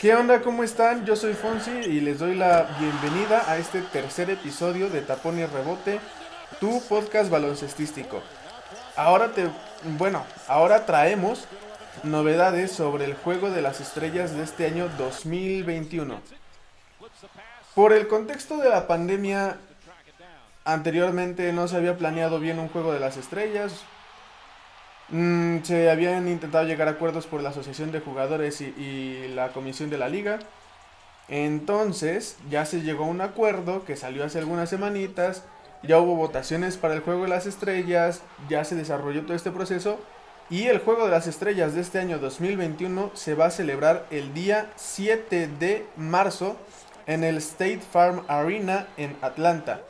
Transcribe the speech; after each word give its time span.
¿Qué 0.00 0.14
onda? 0.14 0.40
¿Cómo 0.40 0.62
están? 0.64 1.04
Yo 1.04 1.14
soy 1.14 1.34
Fonsi 1.34 1.70
y 1.70 2.00
les 2.00 2.18
doy 2.18 2.34
la 2.34 2.62
bienvenida 2.78 3.44
a 3.46 3.58
este 3.58 3.82
tercer 3.82 4.30
episodio 4.30 4.88
de 4.88 5.02
Tapón 5.02 5.38
y 5.38 5.44
Rebote, 5.44 6.00
tu 6.58 6.80
podcast 6.88 7.30
baloncestístico. 7.30 8.22
Ahora 8.96 9.32
te, 9.32 9.48
bueno, 9.98 10.24
ahora 10.48 10.86
traemos 10.86 11.44
novedades 12.02 12.72
sobre 12.72 13.04
el 13.04 13.14
juego 13.14 13.50
de 13.50 13.60
las 13.60 13.80
estrellas 13.80 14.34
de 14.34 14.44
este 14.44 14.66
año 14.66 14.88
2021. 14.96 16.18
Por 17.74 17.92
el 17.92 18.08
contexto 18.08 18.56
de 18.56 18.68
la 18.68 18.86
pandemia, 18.86 19.56
anteriormente 20.64 21.52
no 21.52 21.68
se 21.68 21.76
había 21.76 21.96
planeado 21.96 22.40
bien 22.40 22.58
un 22.58 22.68
juego 22.68 22.92
de 22.92 23.00
las 23.00 23.16
estrellas, 23.16 23.84
Mm, 25.12 25.64
se 25.64 25.90
habían 25.90 26.28
intentado 26.28 26.64
llegar 26.64 26.86
a 26.86 26.92
acuerdos 26.92 27.26
por 27.26 27.42
la 27.42 27.50
Asociación 27.50 27.90
de 27.90 27.98
Jugadores 28.00 28.60
y, 28.60 29.28
la 29.34 29.48
Comisión 29.52 29.90
de 29.90 29.98
la 29.98 30.08
Liga. 30.08 30.38
Entonces 31.28 32.36
ya 32.50 32.64
se 32.64 32.82
llegó 32.82 33.04
a 33.04 33.08
un 33.08 33.20
acuerdo 33.20 33.84
que 33.84 33.96
salió 33.96 34.24
hace 34.24 34.38
algunas 34.38 34.70
semanitas. 34.70 35.44
Ya 35.82 35.98
hubo 35.98 36.16
votaciones 36.16 36.76
para 36.76 36.94
el 36.94 37.00
Juego 37.00 37.24
de 37.24 37.28
las 37.28 37.46
Estrellas. 37.46 38.22
Ya 38.48 38.64
se 38.64 38.76
desarrolló 38.76 39.22
todo 39.22 39.34
este 39.34 39.50
proceso. 39.50 39.98
Y 40.48 40.66
el 40.66 40.78
Juego 40.78 41.04
de 41.04 41.12
las 41.12 41.26
Estrellas 41.26 41.74
de 41.74 41.80
este 41.80 41.98
año 41.98 42.18
2021 42.18 43.10
se 43.14 43.34
va 43.34 43.46
a 43.46 43.50
celebrar 43.50 44.06
el 44.10 44.34
día 44.34 44.70
7 44.76 45.48
de 45.58 45.86
marzo 45.96 46.56
en 47.10 47.24
el 47.24 47.38
State 47.38 47.80
Farm 47.80 48.22
Arena 48.28 48.86
en 48.96 49.16
Atlanta. 49.20 49.80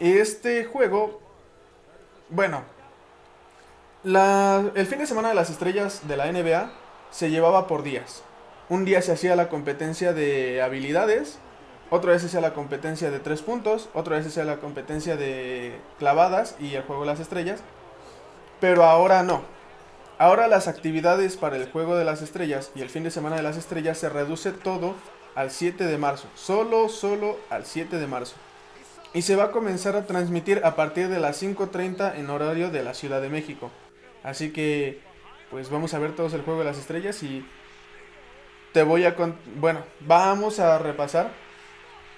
Este 0.00 0.66
juego, 0.66 1.18
bueno, 2.28 2.62
el 4.04 4.86
fin 4.86 4.98
de 4.98 5.06
semana 5.06 5.30
de 5.30 5.34
las 5.34 5.48
estrellas 5.48 6.06
de 6.06 6.18
la 6.18 6.30
NBA 6.30 6.70
se 7.10 7.30
llevaba 7.30 7.66
por 7.66 7.82
días. 7.82 8.22
Un 8.68 8.84
día 8.84 9.00
se 9.00 9.12
hacía 9.12 9.34
la 9.34 9.48
competencia 9.48 10.12
de 10.12 10.60
habilidades, 10.60 11.38
otra 11.88 12.12
vez 12.12 12.20
se 12.20 12.28
hacía 12.28 12.42
la 12.42 12.52
competencia 12.52 13.10
de 13.10 13.18
tres 13.18 13.40
puntos, 13.40 13.88
otra 13.94 14.16
vez 14.16 14.24
se 14.24 14.28
hacía 14.28 14.44
la 14.44 14.60
competencia 14.60 15.16
de 15.16 15.80
clavadas 15.98 16.56
y 16.60 16.74
el 16.74 16.82
juego 16.82 17.02
de 17.02 17.08
las 17.08 17.20
estrellas. 17.20 17.60
Pero 18.60 18.84
ahora 18.84 19.22
no. 19.22 19.40
Ahora 20.18 20.48
las 20.48 20.68
actividades 20.68 21.38
para 21.38 21.56
el 21.56 21.70
juego 21.70 21.96
de 21.96 22.04
las 22.04 22.20
estrellas 22.20 22.72
y 22.74 22.82
el 22.82 22.90
fin 22.90 23.04
de 23.04 23.10
semana 23.10 23.36
de 23.36 23.42
las 23.42 23.56
estrellas 23.56 23.96
se 23.96 24.10
reduce 24.10 24.52
todo 24.52 24.94
al 25.36 25.52
7 25.52 25.84
de 25.84 25.98
marzo. 25.98 26.28
Solo, 26.34 26.88
solo 26.88 27.38
al 27.50 27.64
7 27.64 27.98
de 27.98 28.06
marzo. 28.08 28.34
Y 29.12 29.22
se 29.22 29.36
va 29.36 29.44
a 29.44 29.50
comenzar 29.52 29.94
a 29.94 30.06
transmitir 30.06 30.62
a 30.64 30.74
partir 30.74 31.08
de 31.08 31.20
las 31.20 31.40
5.30 31.40 32.16
en 32.16 32.28
horario 32.30 32.70
de 32.70 32.82
la 32.82 32.94
Ciudad 32.94 33.20
de 33.20 33.28
México. 33.28 33.70
Así 34.24 34.50
que, 34.50 35.00
pues 35.50 35.70
vamos 35.70 35.94
a 35.94 35.98
ver 36.00 36.16
todos 36.16 36.32
el 36.32 36.42
juego 36.42 36.60
de 36.60 36.66
las 36.66 36.78
estrellas 36.78 37.22
y 37.22 37.46
te 38.72 38.82
voy 38.82 39.04
a... 39.04 39.14
Bueno, 39.56 39.84
vamos 40.00 40.58
a 40.58 40.78
repasar 40.78 41.30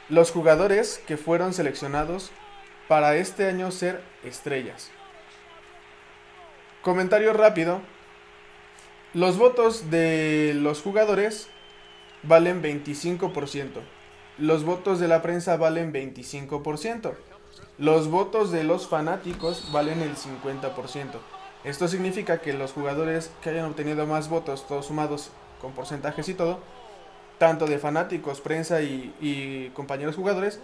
los 0.08 0.30
jugadores 0.30 1.02
que 1.06 1.16
fueron 1.16 1.52
seleccionados 1.52 2.30
para 2.86 3.16
este 3.16 3.46
año 3.46 3.70
ser 3.70 4.00
estrellas. 4.24 4.90
Comentario 6.82 7.32
rápido. 7.32 7.82
Los 9.12 9.38
votos 9.38 9.90
de 9.90 10.52
los 10.54 10.82
jugadores 10.82 11.48
valen 12.22 12.62
25%. 12.62 13.80
Los 14.38 14.64
votos 14.64 15.00
de 15.00 15.08
la 15.08 15.22
prensa 15.22 15.56
valen 15.56 15.92
25%. 15.92 17.12
Los 17.78 18.08
votos 18.08 18.50
de 18.50 18.64
los 18.64 18.88
fanáticos 18.88 19.70
valen 19.72 20.00
el 20.00 20.16
50%. 20.16 21.18
Esto 21.64 21.88
significa 21.88 22.38
que 22.38 22.52
los 22.52 22.72
jugadores 22.72 23.30
que 23.42 23.50
hayan 23.50 23.66
obtenido 23.66 24.06
más 24.06 24.28
votos, 24.28 24.66
todos 24.66 24.86
sumados 24.86 25.30
con 25.60 25.72
porcentajes 25.72 26.28
y 26.28 26.34
todo, 26.34 26.60
tanto 27.38 27.66
de 27.66 27.78
fanáticos, 27.78 28.40
prensa 28.40 28.80
y, 28.82 29.72
compañeros 29.74 30.16
jugadores, 30.16 30.60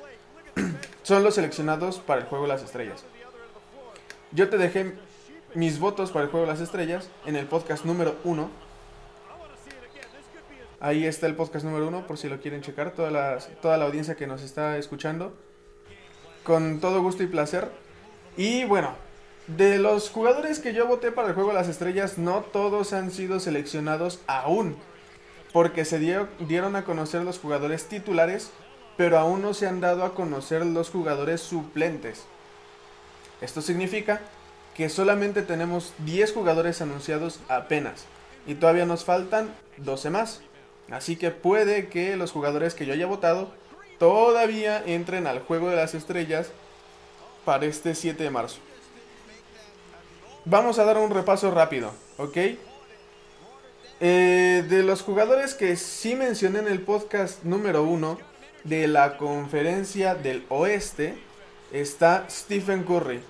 son 1.02 1.24
los 1.24 1.34
seleccionados 1.34 1.98
para 1.98 2.20
el 2.20 2.26
juego 2.26 2.44
de 2.44 2.52
las 2.52 2.62
estrellas. 2.62 3.04
Yo 4.32 4.48
te 4.48 4.58
dejé 4.58 4.94
mis 5.54 5.78
votos 5.78 6.10
para 6.10 6.24
el 6.24 6.30
juego 6.30 6.46
de 6.46 6.52
las 6.52 6.60
estrellas 6.60 7.08
en 7.26 7.36
el 7.36 7.46
podcast 7.46 7.84
número 7.84 8.16
1. 8.24 8.50
Ahí 10.84 11.06
está 11.06 11.26
el 11.26 11.34
podcast 11.34 11.64
número 11.64 11.88
1 11.88 12.06
por 12.06 12.18
si 12.18 12.28
lo 12.28 12.42
quieren 12.42 12.60
checar, 12.60 12.90
toda 12.90 13.38
toda 13.62 13.78
la 13.78 13.86
audiencia 13.86 14.16
que 14.16 14.26
nos 14.26 14.42
está 14.42 14.76
escuchando. 14.76 15.32
Con 16.42 16.78
todo 16.78 17.00
gusto 17.00 17.22
y 17.22 17.26
placer. 17.26 17.70
Y 18.36 18.64
bueno, 18.64 18.94
de 19.46 19.78
los 19.78 20.10
jugadores 20.10 20.58
que 20.58 20.74
yo 20.74 20.86
voté 20.86 21.10
para 21.10 21.28
el 21.28 21.34
juego 21.34 21.48
de 21.48 21.54
las 21.54 21.68
estrellas, 21.68 22.18
no 22.18 22.42
todos 22.42 22.92
han 22.92 23.12
sido 23.12 23.40
seleccionados 23.40 24.20
aún. 24.26 24.76
Porque 25.54 25.86
se 25.86 25.98
dieron 25.98 26.76
a 26.76 26.84
conocer 26.84 27.22
los 27.22 27.38
jugadores 27.38 27.88
titulares, 27.88 28.50
pero 28.98 29.18
aún 29.18 29.40
no 29.40 29.54
se 29.54 29.66
han 29.66 29.80
dado 29.80 30.04
a 30.04 30.14
conocer 30.14 30.66
los 30.66 30.90
jugadores 30.90 31.40
suplentes. 31.40 32.24
Esto 33.40 33.62
significa 33.62 34.20
que 34.76 34.90
solamente 34.90 35.40
tenemos 35.40 35.94
10 36.00 36.34
jugadores 36.34 36.82
anunciados 36.82 37.40
apenas. 37.48 38.04
Y 38.46 38.56
todavía 38.56 38.84
nos 38.84 39.06
faltan 39.06 39.48
12 39.78 40.10
más. 40.10 40.42
Así 40.90 41.16
que 41.16 41.30
puede 41.30 41.88
que 41.88 42.16
los 42.16 42.32
jugadores 42.32 42.74
que 42.74 42.86
yo 42.86 42.92
haya 42.92 43.06
votado 43.06 43.50
todavía 43.98 44.82
entren 44.84 45.26
al 45.26 45.40
juego 45.40 45.70
de 45.70 45.76
las 45.76 45.94
estrellas 45.94 46.50
para 47.44 47.66
este 47.66 47.94
7 47.94 48.22
de 48.22 48.30
marzo. 48.30 48.58
Vamos 50.44 50.78
a 50.78 50.84
dar 50.84 50.98
un 50.98 51.10
repaso 51.10 51.50
rápido, 51.50 51.92
¿ok? 52.18 52.36
Eh, 54.00 54.64
de 54.68 54.82
los 54.82 55.02
jugadores 55.02 55.54
que 55.54 55.76
sí 55.76 56.16
mencioné 56.16 56.58
en 56.58 56.68
el 56.68 56.80
podcast 56.80 57.44
número 57.44 57.84
uno 57.84 58.18
de 58.64 58.88
la 58.88 59.16
conferencia 59.16 60.14
del 60.14 60.44
oeste 60.48 61.14
está 61.72 62.26
Stephen 62.28 62.82
Curry. 62.82 63.20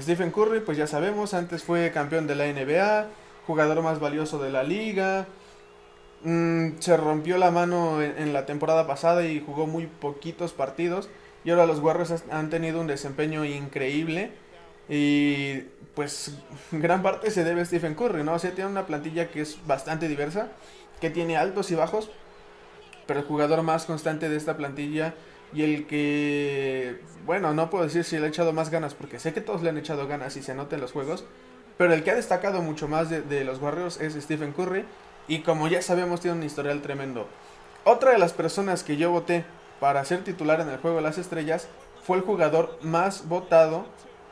Stephen 0.00 0.30
Curry, 0.30 0.60
pues 0.60 0.78
ya 0.78 0.86
sabemos, 0.86 1.34
antes 1.34 1.62
fue 1.62 1.90
campeón 1.92 2.26
de 2.26 2.34
la 2.34 2.46
NBA, 2.46 3.06
jugador 3.46 3.82
más 3.82 4.00
valioso 4.00 4.38
de 4.38 4.50
la 4.50 4.62
liga. 4.62 5.26
Mm, 6.22 6.78
se 6.80 6.96
rompió 6.96 7.38
la 7.38 7.50
mano 7.50 8.02
en, 8.02 8.32
la 8.32 8.46
temporada 8.46 8.86
pasada 8.86 9.26
y 9.26 9.40
jugó 9.40 9.66
muy 9.66 9.86
poquitos 9.86 10.52
partidos. 10.52 11.08
Y 11.44 11.50
ahora 11.50 11.66
los 11.66 11.78
Warriors 11.78 12.24
han 12.30 12.50
tenido 12.50 12.80
un 12.80 12.86
desempeño 12.86 13.44
increíble. 13.44 14.32
Y 14.88 15.62
pues 15.94 16.36
gran 16.72 17.02
parte 17.02 17.30
se 17.30 17.42
debe 17.42 17.62
a 17.62 17.64
Stephen 17.64 17.94
Curry, 17.94 18.22
¿no? 18.22 18.34
O 18.34 18.38
sea, 18.38 18.52
tiene 18.52 18.70
una 18.70 18.86
plantilla 18.86 19.30
que 19.30 19.40
es 19.40 19.58
bastante 19.66 20.08
diversa, 20.08 20.48
que 21.00 21.10
tiene 21.10 21.36
altos 21.36 21.70
y 21.70 21.74
bajos, 21.74 22.10
pero 23.06 23.20
el 23.20 23.26
jugador 23.26 23.62
más 23.62 23.86
constante 23.86 24.28
de 24.28 24.36
esta 24.36 24.56
plantilla 24.56 25.14
y 25.52 25.62
el 25.62 25.86
que, 25.86 27.00
bueno, 27.24 27.54
no 27.54 27.70
puedo 27.70 27.84
decir 27.84 28.04
si 28.04 28.18
le 28.18 28.26
ha 28.26 28.28
echado 28.28 28.52
más 28.52 28.70
ganas, 28.70 28.94
porque 28.94 29.18
sé 29.18 29.32
que 29.32 29.40
todos 29.40 29.62
le 29.62 29.70
han 29.70 29.78
echado 29.78 30.06
ganas 30.06 30.36
y 30.36 30.42
se 30.42 30.54
nota 30.54 30.74
en 30.74 30.82
los 30.82 30.92
juegos, 30.92 31.24
pero 31.78 31.94
el 31.94 32.02
que 32.02 32.10
ha 32.10 32.14
destacado 32.14 32.62
mucho 32.62 32.88
más 32.88 33.08
de, 33.10 33.44
los 33.44 33.60
Warriors 33.60 34.00
es 34.00 34.14
Stephen 34.14 34.52
Curry, 34.52 34.84
y 35.28 35.40
como 35.40 35.68
ya 35.68 35.82
sabemos 35.82 36.20
tiene 36.20 36.36
un 36.36 36.42
historial 36.42 36.82
tremendo. 36.82 37.26
Otra 37.84 38.12
de 38.12 38.18
las 38.18 38.32
personas 38.32 38.82
que 38.82 38.96
yo 38.96 39.10
voté 39.10 39.44
para 39.80 40.04
ser 40.04 40.24
titular 40.24 40.60
en 40.60 40.68
el 40.68 40.78
juego 40.78 40.96
de 40.96 41.02
las 41.02 41.18
estrellas 41.18 41.68
fue 42.02 42.16
el 42.16 42.22
jugador 42.22 42.78
más 42.82 43.28
votado 43.28 43.86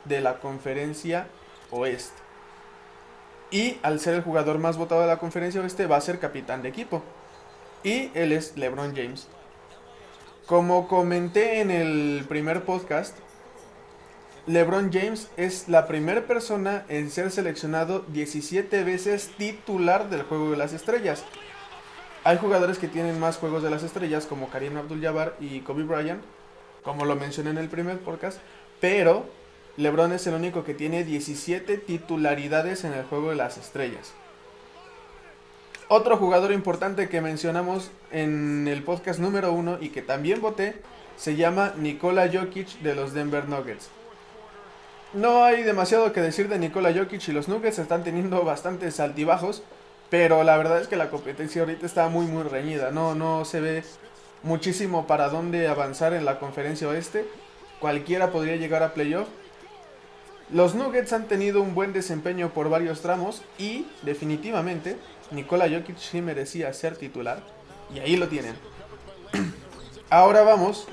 de 0.05 0.21
la 0.21 0.39
conferencia 0.39 1.27
oeste. 1.71 2.21
Y 3.51 3.77
al 3.83 3.99
ser 3.99 4.15
el 4.15 4.23
jugador 4.23 4.57
más 4.57 4.77
votado 4.77 5.01
de 5.01 5.07
la 5.07 5.17
conferencia 5.17 5.61
oeste 5.61 5.87
va 5.87 5.97
a 5.97 6.01
ser 6.01 6.19
capitán 6.19 6.61
de 6.61 6.69
equipo. 6.69 7.03
Y 7.83 8.11
él 8.13 8.31
es 8.31 8.57
LeBron 8.57 8.95
James. 8.95 9.27
Como 10.47 10.87
comenté 10.87 11.61
en 11.61 11.71
el 11.71 12.25
primer 12.27 12.63
podcast, 12.63 13.17
LeBron 14.47 14.91
James 14.93 15.31
es 15.37 15.67
la 15.69 15.87
primera 15.87 16.27
persona 16.27 16.85
en 16.87 17.09
ser 17.09 17.31
seleccionado 17.31 18.05
17 18.09 18.83
veces 18.83 19.31
titular 19.39 20.07
del 20.11 20.21
juego 20.21 20.51
de 20.51 20.57
las 20.57 20.71
estrellas. 20.71 21.23
Hay 22.23 22.37
jugadores 22.37 22.77
que 22.77 22.87
tienen 22.87 23.19
más 23.19 23.37
juegos 23.37 23.63
de 23.63 23.71
las 23.71 23.81
estrellas 23.81 24.27
como 24.27 24.49
Karim 24.49 24.77
Abdul-Jabbar 24.77 25.35
y 25.39 25.61
Kobe 25.61 25.81
Bryant, 25.81 26.21
como 26.83 27.05
lo 27.05 27.15
mencioné 27.15 27.49
en 27.49 27.57
el 27.57 27.69
primer 27.69 27.97
podcast, 27.97 28.37
pero 28.79 29.25
LeBron 29.77 30.11
es 30.11 30.27
el 30.27 30.35
único 30.35 30.63
que 30.63 30.75
tiene 30.75 31.03
17 31.03 31.79
titularidades 31.79 32.83
en 32.83 32.93
el 32.93 33.03
juego 33.03 33.31
de 33.31 33.37
las 33.37 33.57
estrellas. 33.57 34.13
Otro 35.87 36.17
jugador 36.17 36.51
importante 36.51 37.09
que 37.09 37.19
mencionamos 37.19 37.89
en 38.11 38.67
el 38.67 38.83
podcast 38.83 39.19
número 39.19 39.53
1 39.53 39.79
y 39.81 39.89
que 39.89 40.03
también 40.03 40.39
voté 40.39 40.75
se 41.17 41.35
llama 41.35 41.73
Nikola 41.77 42.29
Jokic 42.31 42.79
de 42.81 42.93
los 42.93 43.13
Denver 43.13 43.49
Nuggets. 43.49 43.89
No 45.13 45.43
hay 45.43 45.63
demasiado 45.63 46.11
que 46.11 46.21
decir 46.21 46.49
de 46.49 46.59
Nikola 46.59 46.93
Jokic 46.93 47.27
y 47.27 47.31
los 47.31 47.47
Nuggets 47.47 47.79
están 47.79 48.03
teniendo 48.03 48.43
bastantes 48.43 48.99
altibajos, 48.99 49.63
pero 50.09 50.43
la 50.43 50.57
verdad 50.57 50.81
es 50.81 50.87
que 50.87 50.97
la 50.97 51.09
competencia 51.09 51.61
ahorita 51.61 51.85
está 51.85 52.09
muy 52.09 52.25
muy 52.25 52.43
reñida, 52.43 52.91
no, 52.91 53.15
no 53.15 53.45
se 53.45 53.61
ve 53.61 53.83
muchísimo 54.43 55.07
para 55.07 55.29
dónde 55.29 55.67
avanzar 55.67 56.13
en 56.13 56.25
la 56.25 56.39
conferencia 56.39 56.87
oeste. 56.87 57.25
Cualquiera 57.79 58.31
podría 58.31 58.55
llegar 58.55 58.83
a 58.83 58.93
playoff. 58.93 59.27
Los 60.51 60.75
Nuggets 60.75 61.13
han 61.13 61.27
tenido 61.27 61.61
un 61.61 61.73
buen 61.73 61.93
desempeño 61.93 62.49
por 62.53 62.69
varios 62.69 63.01
tramos 63.01 63.41
y 63.57 63.87
definitivamente 64.03 64.97
Nikola 65.31 65.67
Jokic 65.67 65.97
sí 65.97 66.21
merecía 66.21 66.71
ser 66.73 66.97
titular 66.97 67.39
y 67.93 67.99
ahí 67.99 68.15
lo 68.15 68.27
tienen. 68.27 68.55
Ahora 70.09 70.43
vamos 70.43 70.87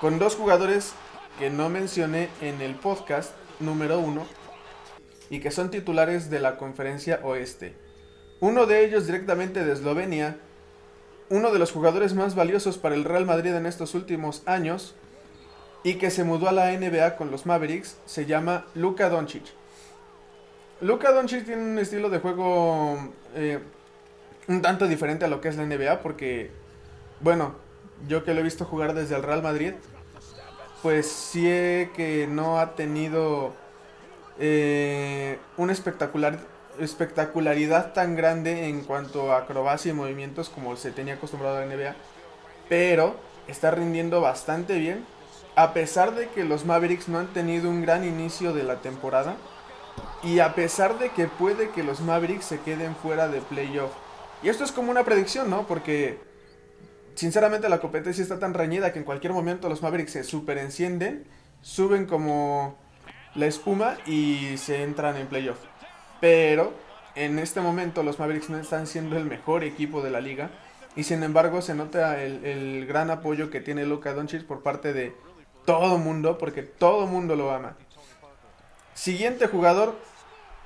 con 0.00 0.18
dos 0.18 0.34
jugadores 0.34 0.94
que 1.38 1.50
no 1.50 1.68
mencioné 1.68 2.28
en 2.40 2.60
el 2.60 2.74
podcast 2.74 3.32
número 3.60 3.98
uno 3.98 4.26
y 5.30 5.40
que 5.40 5.50
son 5.50 5.70
titulares 5.70 6.30
de 6.30 6.40
la 6.40 6.56
conferencia 6.56 7.20
oeste. 7.22 7.74
Uno 8.40 8.66
de 8.66 8.84
ellos 8.84 9.06
directamente 9.06 9.64
de 9.64 9.72
Eslovenia, 9.72 10.38
uno 11.28 11.52
de 11.52 11.58
los 11.58 11.72
jugadores 11.72 12.14
más 12.14 12.34
valiosos 12.34 12.78
para 12.78 12.94
el 12.94 13.04
Real 13.04 13.26
Madrid 13.26 13.54
en 13.54 13.66
estos 13.66 13.94
últimos 13.94 14.42
años 14.46 14.94
y 15.82 15.94
que 15.94 16.10
se 16.10 16.24
mudó 16.24 16.48
a 16.48 16.52
la 16.52 16.72
NBA 16.72 17.16
con 17.16 17.30
los 17.30 17.46
Mavericks, 17.46 17.96
se 18.06 18.26
llama 18.26 18.66
Luka 18.74 19.08
Doncic. 19.08 19.44
Luka 20.80 21.12
Doncic 21.12 21.44
tiene 21.44 21.62
un 21.62 21.78
estilo 21.78 22.08
de 22.08 22.20
juego 22.20 23.12
eh, 23.34 23.58
un 24.46 24.62
tanto 24.62 24.86
diferente 24.86 25.24
a 25.24 25.28
lo 25.28 25.40
que 25.40 25.48
es 25.48 25.56
la 25.56 25.66
NBA 25.66 26.00
porque, 26.00 26.50
bueno, 27.20 27.56
yo 28.06 28.24
que 28.24 28.32
lo 28.32 28.40
he 28.40 28.44
visto 28.44 28.64
jugar 28.64 28.94
desde 28.94 29.16
el 29.16 29.22
Real 29.22 29.42
Madrid, 29.42 29.74
pues 30.82 31.10
sí 31.10 31.42
que 31.94 32.26
no 32.28 32.58
ha 32.58 32.74
tenido 32.74 33.52
eh, 34.38 35.38
una 35.56 35.72
espectacular, 35.72 36.38
espectacularidad 36.78 37.92
tan 37.92 38.14
grande 38.14 38.68
en 38.68 38.84
cuanto 38.84 39.32
a 39.32 39.38
acrobacia 39.38 39.90
y 39.90 39.94
movimientos 39.94 40.48
como 40.48 40.76
se 40.76 40.92
tenía 40.92 41.14
acostumbrado 41.14 41.56
a 41.56 41.60
la 41.60 41.66
NBA, 41.66 41.96
pero 42.68 43.16
está 43.48 43.70
rindiendo 43.70 44.20
bastante 44.20 44.78
bien, 44.78 45.04
a 45.56 45.72
pesar 45.72 46.14
de 46.14 46.28
que 46.28 46.44
los 46.44 46.64
Mavericks 46.64 47.08
no 47.08 47.18
han 47.18 47.32
tenido 47.32 47.68
un 47.68 47.82
gran 47.82 48.04
inicio 48.04 48.52
de 48.52 48.62
la 48.62 48.76
temporada, 48.76 49.36
y 50.22 50.38
a 50.40 50.54
pesar 50.54 50.98
de 50.98 51.10
que 51.10 51.26
puede 51.26 51.70
que 51.70 51.82
los 51.82 52.00
Mavericks 52.00 52.44
se 52.44 52.60
queden 52.60 52.94
fuera 52.96 53.28
de 53.28 53.40
playoff. 53.40 53.90
Y 54.42 54.48
esto 54.48 54.64
es 54.64 54.72
como 54.72 54.90
una 54.90 55.04
predicción, 55.04 55.50
¿no? 55.50 55.66
Porque 55.66 56.20
sinceramente 57.18 57.68
la 57.68 57.80
competencia 57.80 58.22
está 58.22 58.38
tan 58.38 58.54
reñida 58.54 58.92
que 58.92 59.00
en 59.00 59.04
cualquier 59.04 59.32
momento 59.32 59.68
los 59.68 59.82
Mavericks 59.82 60.12
se 60.12 60.22
super 60.22 60.56
encienden, 60.56 61.24
suben 61.62 62.06
como 62.06 62.76
la 63.34 63.46
espuma 63.46 63.96
y 64.06 64.56
se 64.56 64.84
entran 64.84 65.16
en 65.16 65.26
playoff. 65.26 65.58
Pero 66.20 66.72
en 67.16 67.40
este 67.40 67.60
momento 67.60 68.04
los 68.04 68.20
Mavericks 68.20 68.50
no 68.50 68.58
están 68.58 68.86
siendo 68.86 69.16
el 69.16 69.24
mejor 69.24 69.64
equipo 69.64 70.00
de 70.00 70.10
la 70.10 70.20
liga. 70.20 70.50
Y 70.94 71.02
sin 71.02 71.24
embargo 71.24 71.60
se 71.60 71.74
nota 71.74 72.22
el, 72.22 72.86
gran 72.86 73.10
apoyo 73.10 73.50
que 73.50 73.60
tiene 73.60 73.84
Luka 73.84 74.14
Doncic 74.14 74.44
por 74.44 74.62
parte 74.62 74.92
de 74.92 75.12
todo 75.64 75.98
mundo, 75.98 76.38
porque 76.38 76.62
todo 76.62 77.08
mundo 77.08 77.34
lo 77.34 77.50
ama. 77.50 77.76
Siguiente 78.94 79.48
jugador 79.48 79.96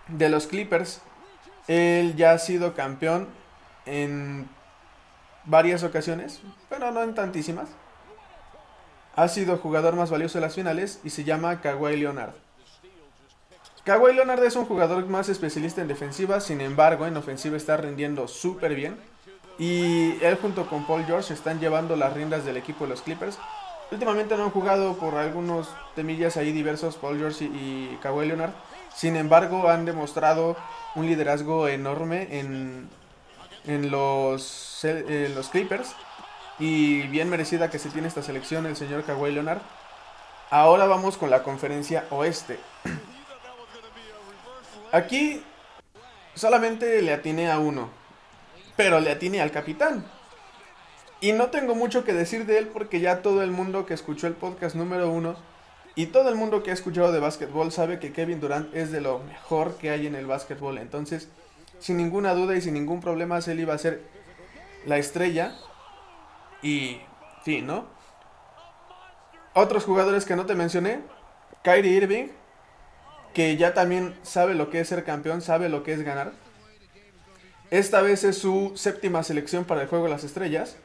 de 0.08 0.28
los 0.28 0.46
Clippers. 0.46 1.00
Él 1.66 2.14
ya 2.14 2.32
ha 2.32 2.38
sido 2.38 2.74
campeón 2.74 3.28
en 3.86 4.50
varias 5.44 5.82
ocasiones, 5.82 6.40
pero 6.68 6.90
no 6.90 7.02
en 7.02 7.14
tantísimas. 7.14 7.68
Ha 9.14 9.28
sido 9.28 9.58
jugador 9.58 9.94
más 9.94 10.10
valioso 10.10 10.38
de 10.38 10.42
las 10.42 10.54
finales 10.54 11.00
y 11.04 11.10
se 11.10 11.24
llama 11.24 11.60
Kawhi 11.60 11.96
Leonard. 11.96 12.32
Kawhi 13.84 14.14
Leonard 14.14 14.44
es 14.44 14.56
un 14.56 14.64
jugador 14.64 15.06
más 15.06 15.28
especialista 15.28 15.82
en 15.82 15.88
defensiva, 15.88 16.40
sin 16.40 16.60
embargo 16.60 17.06
en 17.06 17.16
ofensiva 17.16 17.56
está 17.56 17.76
rindiendo 17.76 18.28
súper 18.28 18.74
bien. 18.74 18.96
Y 19.58 20.22
él 20.24 20.38
junto 20.40 20.66
con 20.66 20.86
Paul 20.86 21.04
George 21.04 21.34
están 21.34 21.60
llevando 21.60 21.96
las 21.96 22.12
riendas 22.12 22.44
del 22.44 22.56
equipo 22.56 22.84
de 22.84 22.90
los 22.90 23.02
Clippers. 23.02 23.38
Últimamente 23.90 24.36
no 24.36 24.44
han 24.44 24.50
jugado 24.50 24.96
por 24.96 25.16
algunos 25.16 25.68
temillas 25.94 26.36
ahí 26.36 26.52
diversos 26.52 26.96
Paul 26.96 27.18
George 27.18 27.44
y, 27.44 27.98
Kawhi 28.00 28.26
Leonard. 28.26 28.52
Sin 28.94 29.16
embargo 29.16 29.68
han 29.68 29.84
demostrado 29.84 30.56
un 30.94 31.06
liderazgo 31.06 31.68
enorme 31.68 32.38
en, 32.38 32.88
en 33.66 33.90
los, 33.90 34.80
los 35.34 35.48
Clippers. 35.48 35.94
Y 36.58 37.02
bien 37.08 37.28
merecida 37.28 37.70
que 37.70 37.78
se 37.78 37.90
tiene 37.90 38.08
esta 38.08 38.22
selección 38.22 38.66
el 38.66 38.76
señor 38.76 39.04
Kawhi 39.04 39.32
Leonard. 39.32 39.62
Ahora 40.50 40.86
vamos 40.86 41.16
con 41.16 41.30
la 41.30 41.42
conferencia 41.42 42.06
oeste. 42.10 42.58
Aquí 44.92 45.42
solamente 46.34 47.00
le 47.02 47.12
atiné 47.12 47.50
a 47.50 47.58
uno. 47.58 47.88
Pero 48.76 49.00
le 49.00 49.10
atiné 49.10 49.40
al 49.40 49.50
capitán. 49.50 50.04
Y 51.20 51.32
no 51.32 51.48
tengo 51.48 51.74
mucho 51.74 52.04
que 52.04 52.12
decir 52.12 52.46
de 52.46 52.58
él 52.58 52.68
porque 52.68 53.00
ya 53.00 53.22
todo 53.22 53.42
el 53.42 53.50
mundo 53.50 53.86
que 53.86 53.94
escuchó 53.94 54.26
el 54.26 54.34
podcast 54.34 54.74
número 54.74 55.08
uno 55.08 55.36
y 55.94 56.06
todo 56.06 56.28
el 56.30 56.34
mundo 56.36 56.62
que 56.62 56.70
ha 56.70 56.74
escuchado 56.74 57.12
de 57.12 57.20
básquetbol 57.20 57.70
sabe 57.70 57.98
que 57.98 58.12
Kevin 58.12 58.40
Durant 58.40 58.74
es 58.74 58.90
de 58.90 59.00
lo 59.00 59.18
mejor 59.18 59.76
que 59.76 59.90
hay 59.90 60.06
en 60.06 60.14
el 60.14 60.26
básquetbol. 60.26 60.78
Entonces, 60.78 61.28
sin 61.82 61.96
ninguna 61.96 62.32
duda 62.32 62.56
y 62.56 62.60
sin 62.60 62.74
ningún 62.74 63.00
problema, 63.00 63.40
él 63.44 63.60
iba 63.60 63.74
a 63.74 63.78
ser 63.78 64.02
la 64.86 64.98
estrella. 64.98 65.56
Y 66.62 67.00
fin, 67.44 67.66
¿no? 67.66 67.86
Otros 69.52 69.84
jugadores 69.84 70.24
que 70.24 70.36
no 70.36 70.46
te 70.46 70.54
mencioné, 70.54 71.00
Kyrie 71.64 71.90
Irving, 71.90 72.28
que 73.34 73.56
ya 73.56 73.74
también 73.74 74.16
sabe 74.22 74.54
lo 74.54 74.70
que 74.70 74.80
es 74.80 74.88
ser 74.88 75.02
campeón, 75.04 75.42
sabe 75.42 75.68
lo 75.68 75.82
que 75.82 75.92
es 75.92 76.02
ganar. 76.02 76.32
Esta 77.70 78.00
vez 78.00 78.22
es 78.22 78.38
su 78.38 78.72
séptima 78.76 79.24
selección 79.24 79.64
para 79.64 79.82
el 79.82 79.88
Juego 79.88 80.04
de 80.04 80.10
las 80.12 80.24
Estrellas. 80.24 80.76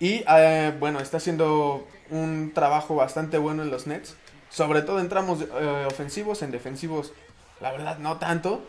Y 0.00 0.24
eh, 0.26 0.74
bueno, 0.80 1.00
está 1.00 1.18
haciendo 1.18 1.86
un 2.10 2.52
trabajo 2.54 2.94
bastante 2.94 3.36
bueno 3.36 3.62
en 3.62 3.70
los 3.70 3.86
Nets. 3.86 4.16
Sobre 4.48 4.80
todo 4.80 4.98
en 4.98 5.10
tramos 5.10 5.42
eh, 5.42 5.86
ofensivos, 5.86 6.42
en 6.42 6.50
defensivos, 6.50 7.12
la 7.60 7.70
verdad 7.70 7.98
no 7.98 8.18
tanto 8.18 8.62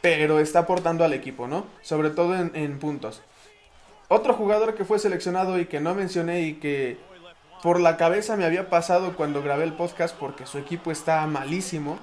pero 0.00 0.40
está 0.40 0.60
aportando 0.60 1.04
al 1.04 1.12
equipo, 1.12 1.48
¿no? 1.48 1.66
Sobre 1.82 2.10
todo 2.10 2.34
en, 2.36 2.78
puntos. 2.78 3.22
Otro 4.08 4.34
jugador 4.34 4.74
que 4.74 4.84
fue 4.84 4.98
seleccionado 4.98 5.58
y 5.58 5.66
que 5.66 5.80
no 5.80 5.94
mencioné 5.94 6.42
y 6.42 6.54
que 6.54 6.98
por 7.62 7.80
la 7.80 7.96
cabeza 7.96 8.36
me 8.36 8.44
había 8.44 8.70
pasado 8.70 9.16
cuando 9.16 9.42
grabé 9.42 9.64
el 9.64 9.72
podcast 9.72 10.16
porque 10.16 10.46
su 10.46 10.58
equipo 10.58 10.90
está 10.90 11.26
malísimo, 11.26 11.98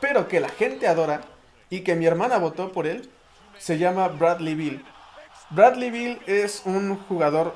pero 0.00 0.28
que 0.28 0.40
la 0.40 0.48
gente 0.48 0.88
adora 0.88 1.22
y 1.70 1.80
que 1.80 1.94
mi 1.94 2.06
hermana 2.06 2.38
votó 2.38 2.72
por 2.72 2.86
él, 2.86 3.08
se 3.58 3.78
llama 3.78 4.08
Bradley 4.08 4.54
Bill. 4.54 4.84
Bradley 5.50 5.90
Bill 5.90 6.18
es 6.26 6.62
un 6.64 6.96
jugador 7.08 7.54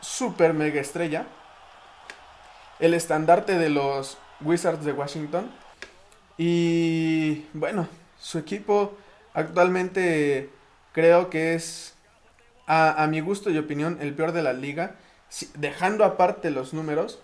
super 0.00 0.52
mega 0.52 0.80
estrella, 0.80 1.26
el 2.80 2.94
estandarte 2.94 3.56
de 3.56 3.70
los 3.70 4.18
Wizards 4.40 4.84
de 4.84 4.92
Washington 4.92 5.50
y 6.36 7.46
bueno, 7.52 7.86
su 8.18 8.38
equipo 8.38 8.96
Actualmente 9.34 10.50
creo 10.92 11.30
que 11.30 11.54
es, 11.54 11.94
a, 12.66 13.06
mi 13.08 13.20
gusto 13.20 13.50
y 13.50 13.58
opinión, 13.58 13.98
el 14.00 14.14
peor 14.14 14.32
de 14.32 14.42
la 14.42 14.52
liga, 14.52 14.96
dejando 15.54 16.04
aparte 16.04 16.50
los 16.50 16.74
números, 16.74 17.20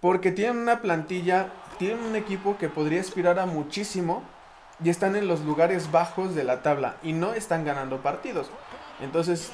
porque 0.00 0.30
tienen 0.30 0.58
una 0.58 0.82
plantilla, 0.82 1.50
tienen 1.78 2.00
un 2.00 2.16
equipo 2.16 2.58
que 2.58 2.68
podría 2.68 3.00
aspirar 3.00 3.38
a 3.38 3.46
muchísimo 3.46 4.22
y 4.82 4.90
están 4.90 5.16
en 5.16 5.26
los 5.26 5.40
lugares 5.40 5.90
bajos 5.90 6.34
de 6.34 6.44
la 6.44 6.62
tabla 6.62 6.96
y 7.02 7.14
no 7.14 7.32
están 7.32 7.64
ganando 7.64 8.02
partidos. 8.02 8.50
Entonces, 9.00 9.52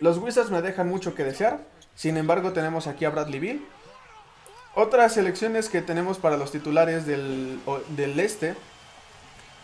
los 0.00 0.18
Wizards 0.18 0.50
me 0.50 0.60
dejan 0.60 0.88
mucho 0.88 1.14
que 1.14 1.24
desear. 1.24 1.60
Sin 1.94 2.16
embargo, 2.16 2.52
tenemos 2.52 2.86
aquí 2.86 3.04
a 3.04 3.10
Bradley 3.10 3.40
Bill. 3.40 3.66
Otras 4.74 5.14
selecciones 5.14 5.68
que 5.68 5.82
tenemos 5.82 6.18
para 6.18 6.36
los 6.36 6.50
titulares 6.50 7.06
del, 7.06 7.60
del 7.88 8.18
este 8.20 8.54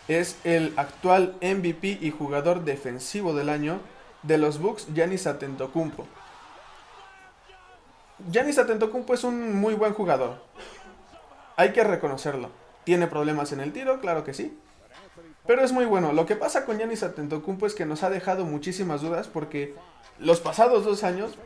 es 0.09 0.37
el 0.43 0.73
actual 0.75 1.35
MVP 1.39 1.99
y 2.01 2.09
jugador 2.09 2.65
defensivo 2.65 3.33
del 3.35 3.47
año 3.47 3.79
de 4.23 4.39
los 4.39 4.59
Bucks, 4.59 4.87
Giannis 4.93 5.27
Atentocumpo. 5.27 6.07
Giannis 8.31 8.57
Atentocumpo 8.57 9.13
es 9.13 9.23
un 9.23 9.55
muy 9.55 9.75
buen 9.75 9.93
jugador. 9.93 10.41
Hay 11.55 11.73
que 11.73 11.83
reconocerlo. 11.83 12.49
Tiene 12.85 13.05
problemas 13.05 13.51
en 13.51 13.59
el 13.59 13.71
tiro, 13.71 14.01
claro 14.01 14.23
que 14.23 14.33
sí. 14.33 14.57
Pero 15.45 15.63
es 15.63 15.71
muy 15.71 15.85
bueno. 15.85 16.11
Lo 16.11 16.25
que 16.25 16.35
pasa 16.35 16.65
con 16.65 16.79
Giannis 16.79 17.03
Atentocumpo 17.03 17.67
es 17.67 17.75
que 17.75 17.85
nos 17.85 18.01
ha 18.01 18.09
dejado 18.09 18.45
muchísimas 18.45 19.01
dudas 19.01 19.27
porque 19.27 19.75
los 20.17 20.39
pasados 20.39 20.85
dos 20.85 21.03
años 21.03 21.37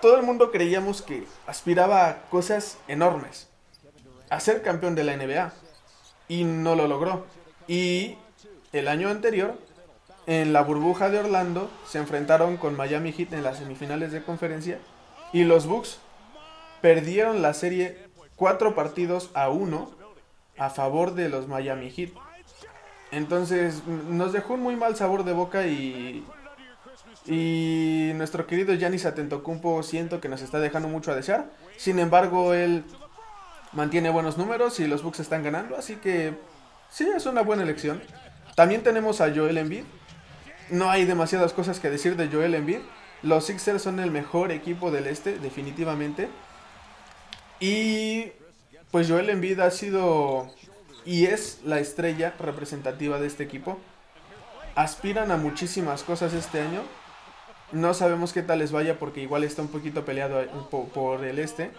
todo 0.00 0.16
el 0.16 0.22
mundo 0.22 0.52
creíamos 0.52 1.02
que 1.02 1.26
aspiraba 1.48 2.08
a 2.08 2.22
cosas 2.30 2.78
enormes. 2.86 3.48
A 4.30 4.38
ser 4.38 4.62
campeón 4.62 4.94
de 4.94 5.02
la 5.02 5.16
NBA. 5.16 5.52
Y 6.28 6.44
no 6.44 6.76
lo 6.76 6.86
logró. 6.86 7.26
Y 7.68 8.16
el 8.72 8.88
año 8.88 9.10
anterior, 9.10 9.58
en 10.26 10.52
la 10.52 10.62
burbuja 10.62 11.10
de 11.10 11.18
Orlando, 11.18 11.70
se 11.86 11.98
enfrentaron 11.98 12.56
con 12.56 12.76
Miami 12.76 13.12
Heat 13.12 13.34
en 13.34 13.44
las 13.44 13.58
semifinales 13.58 14.10
de 14.10 14.22
conferencia. 14.22 14.78
Y 15.32 15.44
los 15.44 15.66
Bucks 15.66 15.98
perdieron 16.80 17.42
la 17.42 17.54
serie 17.54 17.98
cuatro 18.34 18.74
partidos 18.74 19.30
a 19.34 19.50
uno 19.50 19.90
a 20.56 20.70
favor 20.70 21.14
de 21.14 21.28
los 21.28 21.46
Miami 21.46 21.90
Heat. 21.90 22.10
Entonces 23.10 23.82
nos 23.86 24.32
dejó 24.32 24.54
un 24.54 24.62
muy 24.62 24.76
mal 24.76 24.96
sabor 24.96 25.24
de 25.24 25.32
boca 25.32 25.66
y, 25.66 26.24
Y 27.26 28.12
nuestro 28.14 28.46
querido 28.46 28.74
Giannis 28.74 29.04
Atentocumpo 29.04 29.82
siento 29.82 30.20
que 30.20 30.28
nos 30.28 30.40
está 30.40 30.60
dejando 30.60 30.88
mucho 30.88 31.12
a 31.12 31.14
desear. 31.14 31.50
Sin 31.76 31.98
embargo, 31.98 32.54
él 32.54 32.84
mantiene 33.72 34.08
buenos 34.08 34.38
números 34.38 34.80
y 34.80 34.86
los 34.86 35.02
Bucks 35.02 35.20
están 35.20 35.42
ganando, 35.42 35.76
así 35.76 35.96
que 35.96 36.34
sí, 36.90 37.08
es 37.14 37.26
una 37.26 37.42
buena 37.42 37.62
elección. 37.62 38.02
También 38.54 38.82
tenemos 38.82 39.20
a 39.20 39.32
Joel 39.34 39.58
Embiid. 39.58 39.84
No 40.70 40.90
hay 40.90 41.04
demasiadas 41.04 41.52
cosas 41.52 41.80
que 41.80 41.90
decir 41.90 42.16
de 42.16 42.28
Joel 42.28 42.54
Embiid. 42.54 42.80
Los 43.22 43.46
Sixers 43.46 43.82
son 43.82 44.00
el 44.00 44.10
mejor 44.10 44.52
equipo 44.52 44.90
del 44.90 45.06
este, 45.06 45.38
definitivamente. 45.38 46.28
Y 47.60 48.32
pues 48.90 49.08
Joel 49.08 49.30
Embiid 49.30 49.60
ha 49.60 49.70
sido 49.70 50.50
y 51.04 51.26
es 51.26 51.60
la 51.64 51.80
estrella 51.80 52.34
representativa 52.38 53.18
de 53.18 53.26
este 53.26 53.42
equipo. 53.42 53.78
Aspiran 54.74 55.30
a 55.30 55.36
muchísimas 55.36 56.02
cosas 56.02 56.34
este 56.34 56.60
año. 56.60 56.82
No 57.72 57.94
sabemos 57.94 58.32
qué 58.32 58.42
tal 58.42 58.60
les 58.60 58.72
vaya 58.72 58.98
porque 58.98 59.20
igual 59.20 59.44
está 59.44 59.62
un 59.62 59.68
poquito 59.68 60.04
peleado 60.04 60.44
por 60.70 61.24
el 61.24 61.38
este. 61.38 61.70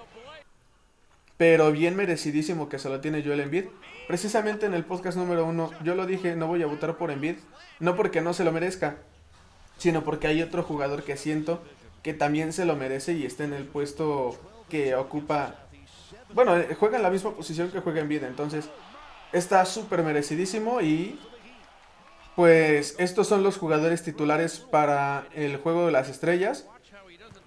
Pero 1.40 1.72
bien 1.72 1.96
merecidísimo 1.96 2.68
que 2.68 2.80
se 2.80 2.90
lo 2.90 3.00
tiene 3.00 3.24
Joel 3.24 3.40
Embiid. 3.40 3.68
Precisamente 4.10 4.66
en 4.66 4.74
el 4.74 4.84
podcast 4.84 5.18
número 5.18 5.46
uno 5.46 5.72
yo 5.86 5.96
lo 5.96 6.06
dije, 6.06 6.36
no 6.36 6.48
voy 6.48 6.62
a 6.64 6.68
votar 6.68 6.98
por 6.98 7.12
Embiid. 7.12 7.38
No 7.80 7.96
porque 7.96 8.20
no 8.20 8.34
se 8.34 8.44
lo 8.44 8.52
merezca, 8.52 8.98
sino 9.78 10.04
porque 10.04 10.28
hay 10.28 10.42
otro 10.42 10.64
jugador 10.64 11.04
que 11.04 11.16
siento 11.16 11.64
que 12.04 12.14
también 12.14 12.52
se 12.52 12.66
lo 12.66 12.76
merece 12.76 13.14
y 13.14 13.26
está 13.26 13.46
en 13.46 13.54
el 13.54 13.64
puesto 13.64 14.38
que 14.68 14.96
ocupa. 14.96 15.56
Bueno, 16.34 16.58
eh, 16.58 16.76
juega 16.78 16.98
en 16.98 17.04
la 17.04 17.10
misma 17.10 17.34
posición 17.34 17.72
que 17.72 17.80
juega 17.80 18.02
Embiid. 18.02 18.26
Entonces 18.26 18.70
está 19.32 19.66
súper 19.66 20.04
merecidísimo 20.04 20.82
y 20.82 21.18
pues 22.36 22.96
estos 22.98 23.28
son 23.28 23.44
los 23.44 23.58
jugadores 23.58 24.04
titulares 24.04 24.60
para 24.60 25.26
el 25.34 25.56
juego 25.56 25.86
de 25.86 25.94
las 25.94 26.10
estrellas. 26.10 26.68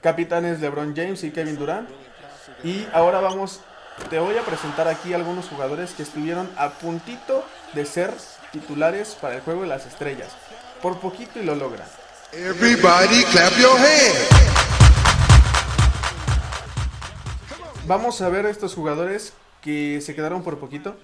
Capitanes 0.00 0.61
LeBron 0.61 0.96
James 0.96 1.22
y 1.25 1.30
Kevin 1.30 1.58
Durant. 1.58 1.90
Y 2.64 2.87
ahora 2.94 3.20
vamos, 3.20 3.61
te 4.11 4.18
voy 4.18 4.37
a 4.37 4.42
presentar 4.42 4.88
aquí 4.88 5.14
algunos 5.14 5.49
jugadores 5.49 5.92
que 5.92 6.02
estuvieron 6.02 6.50
a 6.56 6.70
puntito 6.70 7.44
de 7.75 7.84
ser 7.87 8.12
titulares 8.52 9.16
para 9.20 9.37
el 9.37 9.40
juego 9.40 9.62
de 9.62 9.68
las 9.68 9.87
estrellas. 9.87 10.32
Por 10.80 10.99
poquito 10.99 11.40
y 11.40 11.44
lo 11.44 11.54
logran. 11.54 11.87
Everybody 12.32 13.25
clap 13.25 13.52
your 13.58 13.78
Vamos 17.87 18.20
a 18.22 18.28
ver 18.28 18.46
estos 18.46 18.75
jugadores 18.75 19.32
que 19.61 20.00
se 20.00 20.14
quedaron 20.14 20.42
por 20.42 20.58
poquito. 20.58 20.96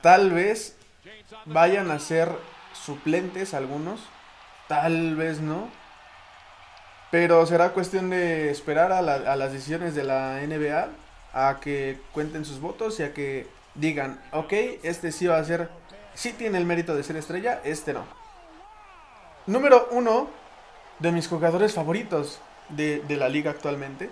Tal 0.00 0.30
vez 0.30 0.76
vayan 1.44 1.90
a 1.90 1.98
ser 1.98 2.30
suplentes 2.72 3.52
algunos, 3.52 4.00
tal 4.68 5.16
vez 5.16 5.40
no. 5.40 5.68
Pero 7.10 7.44
será 7.46 7.70
cuestión 7.70 8.10
de 8.10 8.50
esperar 8.50 8.92
a, 8.92 9.02
las 9.02 9.52
decisiones 9.52 9.94
de 9.94 10.04
la 10.04 10.40
NBA, 10.46 10.88
a 11.32 11.58
que 11.60 12.00
cuenten 12.12 12.44
sus 12.44 12.60
votos 12.60 12.98
y 13.00 13.02
a 13.02 13.14
que 13.14 13.46
digan, 13.74 14.20
ok, 14.32 14.52
este 14.82 15.12
sí 15.12 15.26
va 15.26 15.38
a 15.38 15.44
ser, 15.44 15.68
sí 16.14 16.32
tiene 16.32 16.58
el 16.58 16.66
mérito 16.66 16.94
de 16.94 17.02
ser 17.02 17.16
estrella, 17.16 17.60
este 17.64 17.92
no. 17.92 18.04
Número 19.46 19.88
uno 19.92 20.28
de 20.98 21.12
mis 21.12 21.28
jugadores 21.28 21.74
favoritos 21.74 22.40
de, 22.68 23.00
de 23.00 23.16
la 23.16 23.28
liga 23.28 23.50
actualmente. 23.50 24.10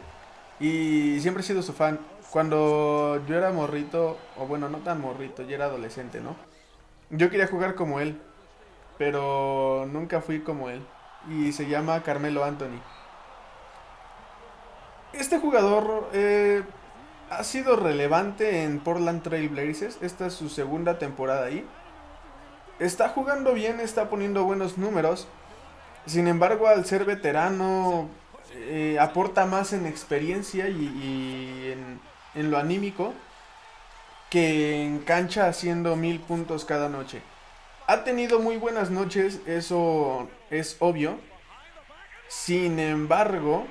Y 0.61 1.21
siempre 1.21 1.43
he 1.43 1.47
sido 1.47 1.63
su 1.63 1.75
fan. 1.75 2.01
Cuando 2.31 3.23
yo 3.27 3.37
era 3.37 3.53
morrito, 3.53 4.19
o 4.37 4.47
bueno, 4.47 4.69
no 4.69 4.79
tan 4.79 5.01
morrito, 5.01 5.43
yo 5.43 5.55
era 5.55 5.67
adolescente, 5.67 6.21
¿no? 6.21 6.37
Yo 7.11 7.31
quería 7.31 7.47
jugar 7.47 7.75
como 7.75 8.01
él 8.01 8.19
pero 8.99 9.87
nunca 9.91 10.21
fui 10.21 10.41
como 10.41 10.71
él. 10.71 10.83
Y 11.29 11.53
se 11.53 11.69
llama 11.69 12.03
Carmelo 12.03 12.45
Anthony. 12.45 12.81
Este 15.13 15.39
jugador 15.39 16.09
eh, 16.13 16.63
ha 17.31 17.45
sido 17.45 17.77
relevante 17.77 18.63
en 18.65 18.81
Portland 18.81 19.23
Trail 19.23 19.49
Blazers. 19.49 19.99
Esta 20.01 20.27
es 20.27 20.35
su 20.35 20.49
segunda 20.49 20.99
temporada 20.99 21.47
ahí. 21.47 21.67
Está 22.79 23.09
jugando 23.09 23.53
bien, 23.55 23.81
está 23.81 24.09
poniendo 24.09 24.45
buenos 24.45 24.79
números. 24.79 25.27
Sin 26.07 26.29
embargo, 26.29 26.69
al 26.69 26.85
ser 26.85 27.05
veterano, 27.05 28.09
eh, 28.55 28.99
aporta 29.01 29.47
más 29.47 29.73
en 29.73 29.87
experiencia 29.87 30.69
y, 30.69 31.73
en, 31.73 32.01
en 32.35 32.51
lo 32.51 32.59
anímico 32.59 33.13
que 34.31 34.83
en 34.83 34.99
cancha 34.99 35.47
haciendo 35.47 35.97
mil 35.97 36.21
puntos 36.21 36.65
cada 36.65 36.89
noche 36.89 37.23
ha 37.87 38.03
tenido 38.03 38.41
muy 38.41 38.57
buenas 38.57 38.91
noches, 38.91 39.41
eso 39.47 40.29
es 40.51 40.77
obvio. 40.81 41.19
Sin 42.29 42.81
embargo, 42.81 43.67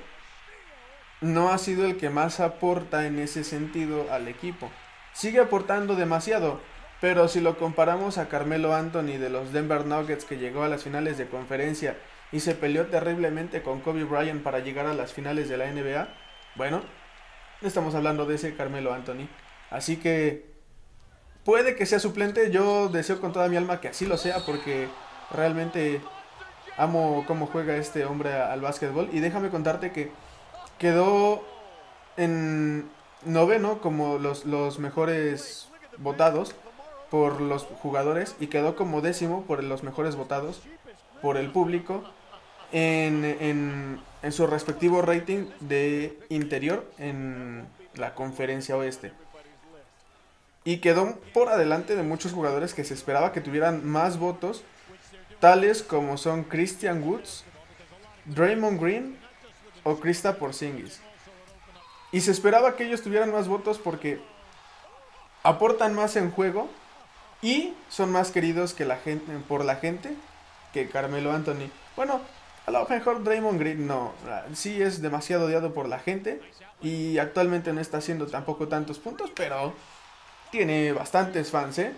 no 1.22 1.50
ha 1.50 1.58
sido 1.58 1.86
el 1.86 1.98
que 1.98 2.10
más 2.10 2.40
aporta 2.40 3.06
en 3.06 3.20
ese 3.20 3.44
sentido 3.44 4.08
al 4.12 4.28
equipo. 4.28 4.70
Sigue 5.14 5.40
aportando 5.40 5.96
demasiado, 5.96 6.60
pero 7.02 7.28
si 7.28 7.42
lo 7.42 7.58
comparamos 7.58 8.18
a 8.18 8.28
Carmelo 8.28 8.76
Anthony 8.76 9.18
de 9.18 9.30
los 9.30 9.54
Denver 9.54 9.86
Nuggets 9.86 10.26
que 10.26 10.38
llegó 10.38 10.64
a 10.64 10.70
las 10.70 10.84
finales 10.84 11.18
de 11.18 11.28
conferencia 11.28 11.98
y 12.32 12.40
se 12.40 12.56
peleó 12.56 12.88
terriblemente 12.88 13.62
con 13.62 13.82
Kobe 13.82 14.04
Bryant 14.04 14.44
para 14.44 14.60
llegar 14.60 14.86
a 14.88 14.94
las 14.94 15.14
finales 15.14 15.48
de 15.48 15.58
la 15.58 15.72
NBA, 15.72 16.08
bueno, 16.56 16.82
estamos 17.62 17.96
hablando 17.96 18.26
de 18.26 18.36
ese 18.36 18.56
Carmelo 18.56 18.94
Anthony. 18.94 19.28
Así 19.70 19.98
que 19.98 20.56
Puede 21.46 21.76
que 21.76 21.86
sea 21.86 22.00
suplente, 22.00 22.50
yo 22.50 22.90
deseo 22.90 23.22
con 23.22 23.32
toda 23.32 23.48
mi 23.50 23.56
alma 23.56 23.80
que 23.80 23.90
así 23.90 24.08
lo 24.08 24.18
sea 24.18 24.40
porque 24.48 24.88
realmente 25.30 26.02
amo 26.76 27.24
cómo 27.28 27.46
juega 27.46 27.76
este 27.76 28.04
hombre 28.04 28.34
al 28.34 28.62
básquetbol. 28.62 29.10
Y 29.14 29.20
déjame 29.20 29.50
contarte 29.50 29.92
que 29.92 30.12
quedó 30.80 31.44
en 32.18 32.90
noveno 33.26 33.82
como 33.82 34.18
los, 34.18 34.46
los 34.46 34.80
mejores 34.80 35.70
votados 35.98 36.56
por 37.10 37.42
los 37.42 37.64
jugadores 37.64 38.36
y 38.40 38.48
quedó 38.48 38.76
como 38.76 39.02
décimo 39.02 39.44
por 39.44 39.64
los 39.64 39.84
mejores 39.84 40.16
votados 40.16 40.62
por 41.22 41.38
el 41.38 41.52
público 41.52 42.04
en, 42.72 43.24
en, 43.26 44.02
en 44.22 44.32
su 44.32 44.48
respectivo 44.48 45.02
rating 45.02 45.46
de 45.60 46.20
interior 46.30 46.86
en 46.98 47.68
la 47.96 48.14
conferencia 48.14 48.76
oeste. 48.76 49.14
Y 50.64 50.78
quedó 50.78 51.16
por 51.34 51.50
adelante 51.50 51.96
de 51.96 52.04
muchos 52.04 52.34
jugadores 52.34 52.74
que 52.74 52.84
se 52.84 52.96
esperaba 52.96 53.32
que 53.32 53.42
tuvieran 53.42 53.86
más 53.88 54.18
votos, 54.18 54.64
tales 55.40 55.84
como 55.84 56.18
son 56.18 56.44
Christian 56.44 57.04
Woods, 57.04 57.46
Draymond 58.26 58.82
Green 58.82 59.25
o 59.86 59.98
Krista 60.00 60.36
Porzingis. 60.38 61.00
Y 62.12 62.22
se 62.22 62.32
esperaba 62.32 62.76
que 62.76 62.86
ellos 62.86 63.02
tuvieran 63.02 63.32
más 63.32 63.48
votos 63.48 63.78
porque 63.78 64.20
aportan 65.44 65.94
más 65.94 66.16
en 66.16 66.32
juego 66.32 66.68
y 67.42 67.74
son 67.90 68.12
más 68.12 68.32
queridos 68.32 68.74
que 68.74 68.84
la 68.84 68.98
gente, 68.98 69.32
por 69.48 69.64
la 69.64 69.76
gente 69.76 70.14
que 70.74 70.90
Carmelo 70.90 71.32
Anthony. 71.32 71.70
Bueno, 71.96 72.20
a 72.66 72.72
lo 72.72 72.86
mejor 72.88 73.24
Draymond 73.24 73.60
Green 73.60 73.86
no, 73.86 74.12
sí 74.54 74.82
es 74.82 75.02
demasiado 75.02 75.46
odiado 75.46 75.74
por 75.74 75.88
la 75.88 76.00
gente 76.00 76.42
y 76.82 77.20
actualmente 77.20 77.72
no 77.72 77.80
está 77.80 77.98
haciendo 77.98 78.26
tampoco 78.26 78.68
tantos 78.68 78.98
puntos, 78.98 79.32
pero 79.36 79.74
tiene 80.52 80.94
bastantes 80.94 81.52
fans, 81.52 81.78
¿eh? 81.78 81.94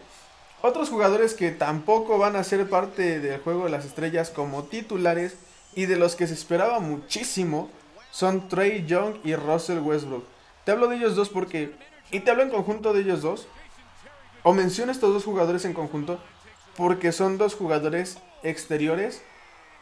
Otros 0.61 0.89
jugadores 0.89 1.35
que 1.35 1.51
tampoco 1.51 2.17
van 2.17 2.35
a 2.35 2.43
ser 2.43 2.67
parte 2.67 3.19
del 3.19 3.39
juego 3.39 3.65
de 3.65 3.69
las 3.69 3.85
estrellas 3.85 4.29
como 4.29 4.63
titulares 4.63 5.37
y 5.75 5.85
de 5.85 5.95
los 5.95 6.15
que 6.15 6.27
se 6.27 6.33
esperaba 6.33 6.79
muchísimo 6.79 7.69
son 8.17 8.49
Trey 8.49 8.83
Young 8.87 9.17
y 9.23 9.35
Russell 9.35 9.77
Westbrook. 9.77 10.25
Te 10.63 10.71
hablo 10.71 10.87
de 10.87 10.95
ellos 10.95 11.15
dos 11.15 11.29
porque, 11.29 11.75
y 12.09 12.21
te 12.21 12.31
hablo 12.31 12.41
en 12.41 12.49
conjunto 12.49 12.91
de 12.91 13.01
ellos 13.01 13.21
dos, 13.21 13.47
o 14.41 14.53
menciono 14.53 14.91
estos 14.91 15.13
dos 15.13 15.23
jugadores 15.23 15.65
en 15.65 15.73
conjunto 15.73 16.19
porque 16.75 17.11
son 17.11 17.37
dos 17.37 17.53
jugadores 17.53 18.17
exteriores 18.41 19.21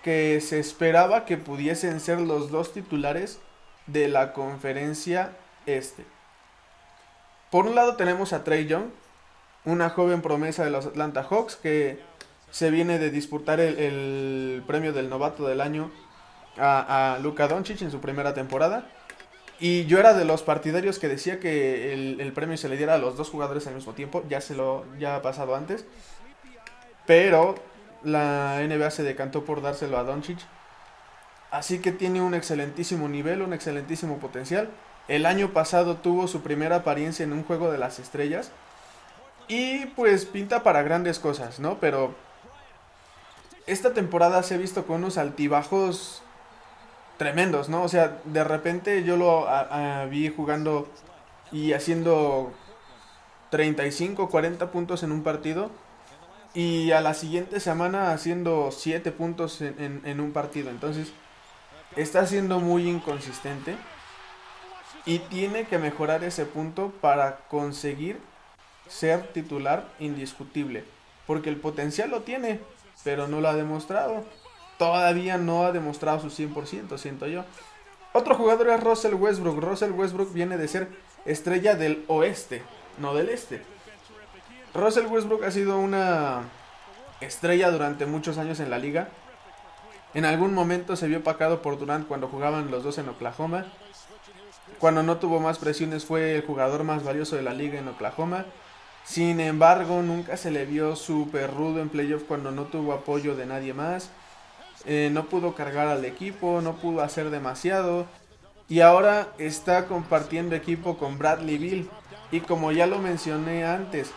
que 0.03 0.41
se 0.41 0.59
esperaba 0.59 1.23
que 1.23 1.37
pudiesen 1.37 2.01
ser 2.01 2.19
los 2.19 2.51
dos 2.51 2.73
titulares 2.73 3.39
de 3.87 4.09
la 4.09 4.33
conferencia 4.33 5.31
este. 5.65 6.03
Por 7.51 7.67
un 7.67 7.75
lado 7.75 7.95
tenemos 7.95 8.33
a 8.33 8.43
Trey 8.43 8.65
Young, 8.65 8.87
una 9.63 9.89
joven 9.89 10.21
promesa 10.21 10.65
de 10.65 10.71
los 10.71 10.87
Atlanta 10.87 11.23
Hawks 11.23 11.55
que 11.55 12.01
se 12.51 12.69
viene 12.69 12.99
de 12.99 13.11
disputar 13.11 13.61
el, 13.61 14.61
premio 14.67 14.91
del 14.91 15.09
novato 15.09 15.47
del 15.47 15.61
año 15.61 15.89
a, 16.57 17.15
a 17.15 17.19
Luka 17.19 17.47
Doncic 17.47 17.81
en 17.81 17.91
su 17.91 17.99
primera 17.99 18.33
temporada. 18.33 18.85
Y 19.59 19.85
yo 19.85 19.99
era 19.99 20.13
de 20.13 20.25
los 20.25 20.43
partidarios 20.43 20.99
que 20.99 21.07
decía 21.07 21.39
que 21.39 21.93
el, 21.93 22.33
premio 22.33 22.57
se 22.57 22.67
le 22.67 22.75
diera 22.75 22.95
a 22.95 22.97
los 22.97 23.15
dos 23.15 23.29
jugadores 23.29 23.67
al 23.67 23.75
mismo 23.75 23.93
tiempo. 23.93 24.23
Ya 24.27 24.41
se 24.41 24.53
lo 24.55 24.85
ya 24.97 25.15
ha 25.15 25.21
pasado 25.21 25.55
antes. 25.55 25.85
Pero 27.05 27.55
la 28.03 28.59
NBA 28.61 28.91
se 28.91 29.03
decantó 29.03 29.45
por 29.45 29.61
dárselo 29.61 29.97
a 29.97 30.03
Doncic. 30.03 30.39
Así 31.51 31.79
que 31.79 31.93
tiene 31.93 32.21
un 32.21 32.33
excelentísimo 32.33 33.07
nivel, 33.07 33.41
un 33.41 33.53
excelentísimo 33.53 34.17
potencial. 34.17 34.69
El 35.07 35.25
año 35.25 35.53
pasado 35.53 35.97
tuvo 35.97 36.27
su 36.27 36.41
primera 36.41 36.77
apariencia 36.77 37.23
en 37.23 37.31
un 37.31 37.43
juego 37.43 37.71
de 37.71 37.77
las 37.77 37.99
estrellas. 37.99 38.51
Y 39.47 39.85
pues 39.87 40.25
pinta 40.25 40.63
para 40.63 40.81
grandes 40.81 41.19
cosas, 41.19 41.59
¿no? 41.59 41.79
Pero 41.79 42.13
esta 43.67 43.93
temporada 43.93 44.43
se 44.43 44.55
ha 44.55 44.57
visto 44.57 44.85
con 44.85 44.97
unos 44.97 45.17
altibajos 45.17 46.23
tremendos, 47.17 47.69
¿no? 47.69 47.83
O 47.83 47.89
sea, 47.89 48.19
de 48.25 48.43
repente 48.43 49.03
yo 49.03 49.17
lo 49.17 49.47
vi 50.09 50.29
jugando 50.29 50.87
y 51.51 51.73
haciendo 51.73 52.51
35, 53.51 54.29
40 54.29 54.71
puntos 54.71 55.03
en 55.03 55.11
un 55.11 55.23
partido 55.23 55.69
y 56.53 56.91
a 56.91 57.01
la 57.01 57.13
siguiente 57.13 57.59
semana 57.59 58.11
haciendo 58.11 58.71
7 58.71 59.11
puntos 59.11 59.61
en, 59.61 60.01
en, 60.03 60.19
un 60.19 60.31
partido. 60.31 60.69
Entonces, 60.69 61.11
está 61.95 62.25
siendo 62.25 62.59
muy 62.59 62.87
inconsistente 62.89 63.75
y 65.05 65.19
tiene 65.19 65.65
que 65.65 65.77
mejorar 65.77 66.23
ese 66.23 66.45
punto 66.45 66.91
para 67.01 67.37
conseguir 67.49 68.19
ser 68.87 69.33
titular 69.33 69.87
indiscutible. 69.99 70.83
Porque 71.27 71.49
el 71.49 71.57
potencial 71.57 72.09
lo 72.09 72.21
tiene, 72.21 72.59
pero 73.03 73.27
no 73.27 73.41
lo 73.41 73.49
ha 73.49 73.55
demostrado. 73.55 74.23
Todavía 74.77 75.37
no 75.37 75.65
ha 75.65 75.71
demostrado 75.71 76.19
su 76.19 76.29
100%, 76.29 76.97
siento 76.97 77.27
yo. 77.27 77.45
Otro 78.13 78.35
jugador 78.35 78.69
es 78.69 78.83
Russell 78.83 79.13
Westbrook. 79.13 79.61
Russell 79.61 79.91
Westbrook 79.91 80.33
viene 80.33 80.57
de 80.57 80.67
ser 80.67 80.89
estrella 81.25 81.75
del 81.75 82.03
oeste, 82.07 82.61
no 82.97 83.13
del 83.13 83.29
este. 83.29 83.61
Russell 84.73 85.07
Westbrook 85.07 85.43
ha 85.43 85.51
sido 85.51 85.79
una 85.79 86.43
estrella 87.21 87.71
durante 87.71 88.05
muchos 88.05 88.37
años 88.37 88.59
en 88.59 88.69
la 88.69 88.77
liga. 88.77 89.09
En 90.13 90.25
algún 90.25 90.53
momento 90.53 90.95
se 90.95 91.07
vio 91.07 91.23
pacado 91.23 91.61
por 91.61 91.77
Durant 91.77 92.07
cuando 92.07 92.27
jugaban 92.27 92.71
los 92.71 92.83
dos 92.83 92.97
en 92.97 93.09
Oklahoma. 93.09 93.65
Cuando 94.79 95.03
no 95.03 95.17
tuvo 95.17 95.39
más 95.39 95.57
presiones 95.57 96.05
fue 96.05 96.35
el 96.35 96.45
jugador 96.45 96.83
más 96.83 97.03
valioso 97.03 97.35
de 97.35 97.41
la 97.41 97.53
liga 97.53 97.79
en 97.79 97.87
Oklahoma. 97.87 98.45
Sin 99.03 99.39
embargo, 99.39 100.01
nunca 100.01 100.35
se 100.35 100.51
le 100.51 100.65
vio 100.65 100.95
súper 100.95 101.53
rudo 101.53 101.81
en 101.81 101.89
playoff 101.89 102.23
cuando 102.23 102.51
no 102.51 102.63
tuvo 102.63 102.93
apoyo 102.93 103.35
de 103.35 103.45
nadie 103.45 103.73
más. 103.73 104.09
Eh, 104.85 105.09
no 105.11 105.25
pudo 105.25 105.55
cargar 105.55 105.87
al 105.87 106.05
equipo, 106.05 106.61
no 106.61 106.75
pudo 106.75 107.01
hacer 107.01 107.29
demasiado. 107.29 108.05
Y 108.67 108.81
ahora 108.81 109.29
está 109.37 109.87
compartiendo 109.87 110.55
equipo 110.55 110.97
con 110.97 111.17
Bradley 111.17 111.57
Bill. 111.57 111.89
Y 112.31 112.41
como 112.41 112.71
ya 112.71 112.87
lo 112.87 112.99
mencioné 112.99 113.65
antes, 113.65 114.11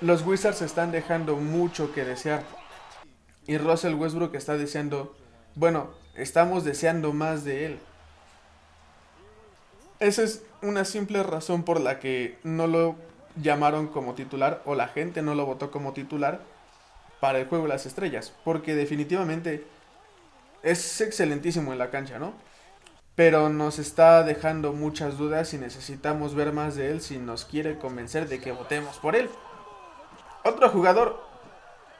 los 0.00 0.26
Wizards 0.26 0.62
están 0.62 0.92
dejando 0.92 1.36
mucho 1.36 1.92
que 1.92 2.04
desear. 2.04 2.44
Y 3.46 3.58
Russell 3.58 3.94
Westbrook 3.94 4.34
está 4.34 4.56
deseando, 4.56 5.16
bueno, 5.54 5.90
estamos 6.14 6.64
deseando 6.64 7.12
más 7.12 7.44
de 7.44 7.66
él. 7.66 7.78
Esa 10.00 10.22
es 10.22 10.44
una 10.62 10.84
simple 10.84 11.22
razón 11.22 11.62
por 11.62 11.80
la 11.80 11.98
que 11.98 12.38
no 12.44 12.66
lo 12.66 12.96
llamaron 13.40 13.88
como 13.88 14.14
titular 14.14 14.62
o 14.64 14.74
la 14.74 14.88
gente 14.88 15.22
no 15.22 15.34
lo 15.34 15.46
votó 15.46 15.70
como 15.70 15.92
titular 15.92 16.40
para 17.20 17.38
el 17.38 17.48
juego 17.48 17.64
de 17.64 17.70
las 17.70 17.86
estrellas. 17.86 18.32
Porque 18.44 18.74
definitivamente 18.74 19.66
es 20.62 21.00
excelentísimo 21.00 21.72
en 21.72 21.78
la 21.78 21.90
cancha, 21.90 22.18
¿no? 22.18 22.34
Pero 23.14 23.48
nos 23.48 23.78
está 23.78 24.22
dejando 24.22 24.72
muchas 24.72 25.18
dudas 25.18 25.52
y 25.52 25.58
necesitamos 25.58 26.34
ver 26.34 26.52
más 26.52 26.76
de 26.76 26.90
él 26.90 27.00
si 27.00 27.18
nos 27.18 27.44
quiere 27.44 27.78
convencer 27.78 28.28
de 28.28 28.40
que 28.40 28.52
votemos 28.52 28.98
por 28.98 29.16
él. 29.16 29.28
Otro 30.44 30.68
jugador 30.70 31.20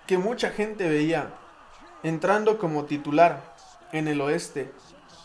que 0.06 0.16
mucha 0.16 0.50
gente 0.50 0.88
veía 0.88 1.34
entrando 2.02 2.58
como 2.58 2.84
titular 2.84 3.42
en 3.92 4.08
el 4.08 4.20
oeste 4.20 4.70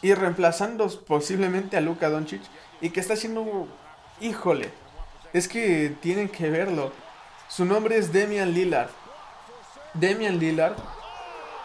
y 0.01 0.13
reemplazando 0.13 0.89
posiblemente 1.05 1.77
a 1.77 1.81
Luka 1.81 2.09
Doncic 2.09 2.41
y 2.81 2.89
que 2.89 2.99
está 2.99 3.13
haciendo, 3.13 3.67
híjole, 4.19 4.71
es 5.31 5.47
que 5.47 5.95
tienen 6.01 6.27
que 6.27 6.49
verlo. 6.49 6.91
Su 7.47 7.65
nombre 7.65 7.97
es 7.97 8.11
Demian 8.11 8.51
Lillard. 8.53 8.89
Demian 9.93 10.39
Lillard 10.39 10.75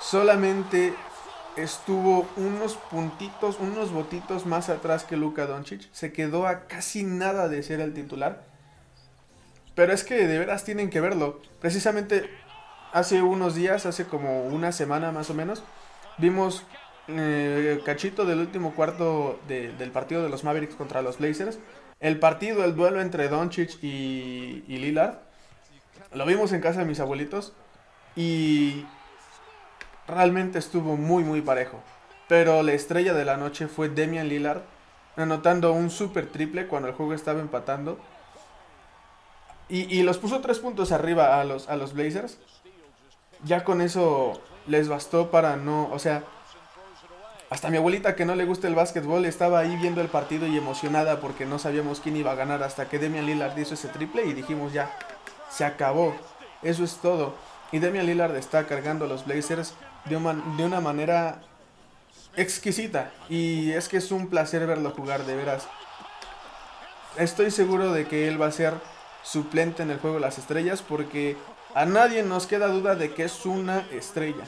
solamente 0.01 0.95
estuvo 1.57 2.29
unos 2.37 2.75
puntitos, 2.77 3.59
unos 3.59 3.91
botitos 3.91 4.47
más 4.47 4.69
atrás 4.69 5.05
que 5.05 5.17
Luka 5.17 5.47
Doncic. 5.47 5.89
Se 5.93 6.13
quedó 6.13 6.47
a 6.47 6.67
casi 6.67 7.05
nada 7.05 7.49
de 7.49 7.63
ser 7.63 7.81
el 7.81 7.95
titular. 7.95 8.45
Pero 9.75 9.93
es 9.93 10.05
que 10.05 10.27
de 10.27 10.39
veras 10.39 10.65
tienen 10.65 10.91
que 10.91 11.01
verlo. 11.01 11.41
Precisamente 11.61 12.29
hace 12.93 13.23
unos 13.23 13.55
días, 13.55 13.87
hace 13.87 14.07
como 14.07 14.45
una 14.45 14.73
semana 14.73 15.13
más 15.13 15.31
o 15.31 15.35
menos, 15.35 15.63
vimos 16.19 16.65
eh, 17.09 17.81
cachito 17.85 18.25
del 18.25 18.41
último 18.41 18.75
cuarto 18.75 19.39
del 19.49 19.91
partido 19.91 20.23
de 20.23 20.29
los 20.29 20.45
Mavericks 20.45 20.75
contra 20.75 21.03
los 21.03 21.19
Blazers. 21.19 21.59
El 22.01 22.19
partido, 22.19 22.65
el 22.65 22.77
duelo 22.77 23.01
entre 23.01 23.29
Doncic 23.29 23.83
y, 23.83 24.65
y 24.69 24.79
Lillard. 24.79 25.19
Lo 26.13 26.25
vimos 26.27 26.53
en 26.53 26.61
casa 26.61 26.81
de 26.81 26.87
mis 26.87 27.01
abuelitos. 27.01 27.55
Y 28.19 28.85
realmente 30.09 30.59
estuvo 30.59 30.97
muy, 30.97 31.23
muy 31.23 31.41
parejo. 31.41 31.81
Pero 32.27 32.65
la 32.65 32.73
estrella 32.73 33.15
de 33.15 33.25
la 33.25 33.37
noche 33.37 33.69
fue 33.69 33.89
Demian 33.89 34.29
Lillard, 34.29 34.63
anotando 35.17 35.73
un 35.73 35.89
super 35.89 36.27
triple 36.27 36.67
cuando 36.67 36.89
el 36.89 36.95
juego 36.95 37.15
estaba 37.15 37.39
empatando. 37.39 37.97
Y, 39.69 40.03
los 40.03 40.19
puso 40.19 40.41
tres 40.41 40.59
puntos 40.59 40.91
arriba 40.91 41.41
a 41.41 41.45
los, 41.45 41.69
a 41.69 41.77
los 41.77 41.93
Blazers. 41.93 42.39
Ya 43.45 43.63
con 43.63 43.81
eso 43.81 44.41
les 44.67 44.89
bastó 44.89 45.31
para 45.31 45.57
no, 45.57 45.89
o 45.93 46.01
sea, 46.01 46.25
hasta 47.51 47.71
mi 47.71 47.77
abuelita 47.77 48.17
que 48.17 48.25
no 48.25 48.35
le 48.35 48.47
gusta 48.47 48.67
el 48.67 48.75
básquetbol 48.75 49.27
estaba 49.27 49.61
ahí 49.61 49.77
viendo 49.77 50.01
el 50.01 50.09
partido 50.09 50.47
y 50.49 50.57
emocionada 50.57 51.21
porque 51.21 51.47
no 51.47 51.61
sabíamos 51.61 52.01
quién 52.01 52.17
iba 52.17 52.33
a 52.33 52.35
ganar 52.35 52.65
hasta 52.65 52.89
que 52.89 52.99
Demian 52.99 53.27
Lillard 53.27 53.57
hizo 53.57 53.75
ese 53.75 53.89
triple 53.89 54.25
y 54.25 54.33
dijimos 54.33 54.73
ya, 54.73 54.91
se 55.51 55.65
acabó, 55.65 56.17
eso 56.63 56.83
es 56.83 56.97
todo. 56.97 57.35
Y 57.73 57.79
Demian 57.79 58.07
Lillard 58.07 58.37
está 58.37 58.67
cargando 58.67 59.05
a 59.05 59.09
los 59.09 59.27
Blazers 59.27 59.75
de, 60.07 60.17
de 60.57 60.65
una 60.65 60.81
manera 60.81 61.41
exquisita 62.37 63.11
y 63.29 63.73
es 63.73 63.89
que 63.89 63.97
es 63.97 64.11
un 64.13 64.29
placer 64.29 64.67
verlo 64.67 64.91
jugar 64.91 65.25
de 65.25 65.37
veras. 65.37 65.69
Estoy 67.17 67.51
seguro 67.51 67.93
de 67.93 68.07
que 68.07 68.29
él 68.29 68.41
va 68.41 68.47
a 68.47 68.53
ser 68.53 68.75
suplente 69.23 69.83
en 69.83 69.91
el 69.91 69.99
juego 69.99 70.17
de 70.17 70.23
las 70.23 70.39
estrellas 70.39 70.83
porque 70.83 71.37
a 71.75 71.85
nadie 71.85 72.23
nos 72.23 72.47
queda 72.47 72.69
duda 72.69 72.95
de 72.95 73.13
que 73.13 73.25
es 73.25 73.45
una 73.45 73.87
estrella. 73.93 74.45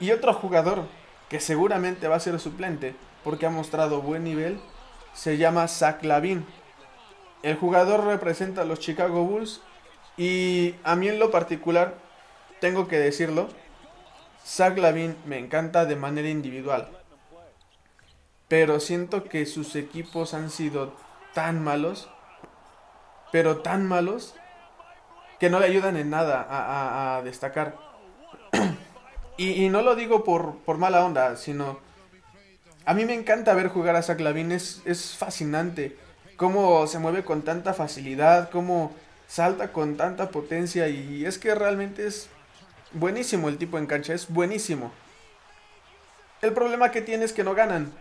Y 0.00 0.12
otro 0.12 0.32
jugador 0.34 0.84
que 1.28 1.40
seguramente 1.40 2.08
va 2.08 2.16
a 2.16 2.20
ser 2.20 2.38
suplente 2.38 2.94
porque 3.24 3.46
ha 3.46 3.50
mostrado 3.50 4.02
buen 4.02 4.24
nivel, 4.24 4.60
se 5.12 5.36
llama 5.36 5.68
Zach 5.68 6.04
Lavin. 6.04 6.46
El 7.42 7.56
jugador 7.56 8.04
representa 8.04 8.62
a 8.62 8.64
los 8.64 8.78
Chicago 8.78 9.24
Bulls 9.24 9.60
y 10.16 10.74
a 10.84 10.96
mí 10.96 11.08
en 11.08 11.18
lo 11.18 11.30
particular, 11.30 11.94
tengo 12.66 12.88
que 12.88 12.98
decirlo, 12.98 13.48
Zach 14.44 14.76
Lavin 14.76 15.14
me 15.24 15.38
encanta 15.38 15.84
de 15.84 15.94
manera 15.94 16.28
individual. 16.28 16.88
Pero 18.48 18.80
siento 18.80 19.22
que 19.22 19.46
sus 19.46 19.76
equipos 19.76 20.34
han 20.34 20.50
sido 20.50 20.92
tan 21.32 21.62
malos, 21.62 22.08
pero 23.30 23.58
tan 23.58 23.86
malos, 23.86 24.34
que 25.38 25.48
no 25.48 25.60
le 25.60 25.66
ayudan 25.66 25.96
en 25.96 26.10
nada 26.10 26.44
a, 26.48 27.22
destacar. 27.22 27.76
Y, 29.38 29.68
no 29.68 29.82
lo 29.82 29.94
digo 29.94 30.24
por, 30.24 30.56
por, 30.64 30.76
mala 30.76 31.04
onda, 31.04 31.36
sino... 31.36 31.78
A 32.84 32.94
mí 32.94 33.04
me 33.04 33.14
encanta 33.14 33.54
ver 33.54 33.68
jugar 33.68 33.94
a 33.94 34.02
Zach 34.02 34.18
Lavin, 34.18 34.50
es, 34.50 34.82
es 34.86 35.14
fascinante. 35.14 35.96
Cómo 36.36 36.86
se 36.88 36.98
mueve 36.98 37.22
con 37.22 37.42
tanta 37.42 37.74
facilidad, 37.74 38.50
cómo 38.50 38.92
salta 39.28 39.72
con 39.72 39.96
tanta 39.96 40.30
potencia 40.30 40.88
y 40.88 41.26
es 41.26 41.38
que 41.38 41.54
realmente 41.54 42.06
es 42.06 42.30
buenísimo 42.92 43.48
el 43.48 43.58
tipo 43.58 43.78
en 43.78 43.86
cancha, 43.86 44.14
es 44.14 44.28
buenísimo. 44.28 44.92
El 46.42 46.52
problema 46.52 46.90
que 46.90 47.00
tiene 47.00 47.24
es 47.24 47.32
que 47.32 47.44
no 47.44 47.54
ganan. 47.54 47.92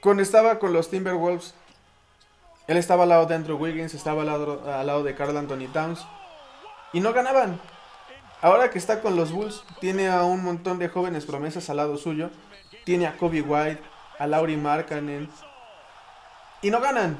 Cuando 0.00 0.22
estaba 0.22 0.58
con 0.58 0.72
los 0.72 0.90
Timberwolves, 0.90 1.54
él 2.66 2.76
estaba 2.76 3.04
al 3.04 3.08
lado 3.08 3.26
de 3.26 3.34
Andrew 3.34 3.56
Wiggins, 3.56 3.94
estaba 3.94 4.22
al 4.22 4.26
lado, 4.26 4.62
al 4.72 4.86
lado 4.86 5.02
de 5.02 5.14
Carl 5.14 5.36
Anthony 5.36 5.68
Towns 5.72 6.06
y 6.92 7.00
no 7.00 7.12
ganaban. 7.12 7.60
Ahora 8.40 8.70
que 8.70 8.78
está 8.78 9.00
con 9.00 9.16
los 9.16 9.32
Bulls, 9.32 9.64
tiene 9.80 10.08
a 10.08 10.22
un 10.22 10.44
montón 10.44 10.78
de 10.78 10.88
jóvenes 10.88 11.26
promesas 11.26 11.68
al 11.70 11.78
lado 11.78 11.96
suyo. 11.96 12.30
Tiene 12.84 13.06
a 13.06 13.16
Kobe 13.16 13.42
White, 13.42 13.82
a 14.18 14.26
Lauri 14.26 14.56
Markkanen. 14.56 15.28
Y 16.62 16.70
no 16.70 16.80
ganan. 16.80 17.18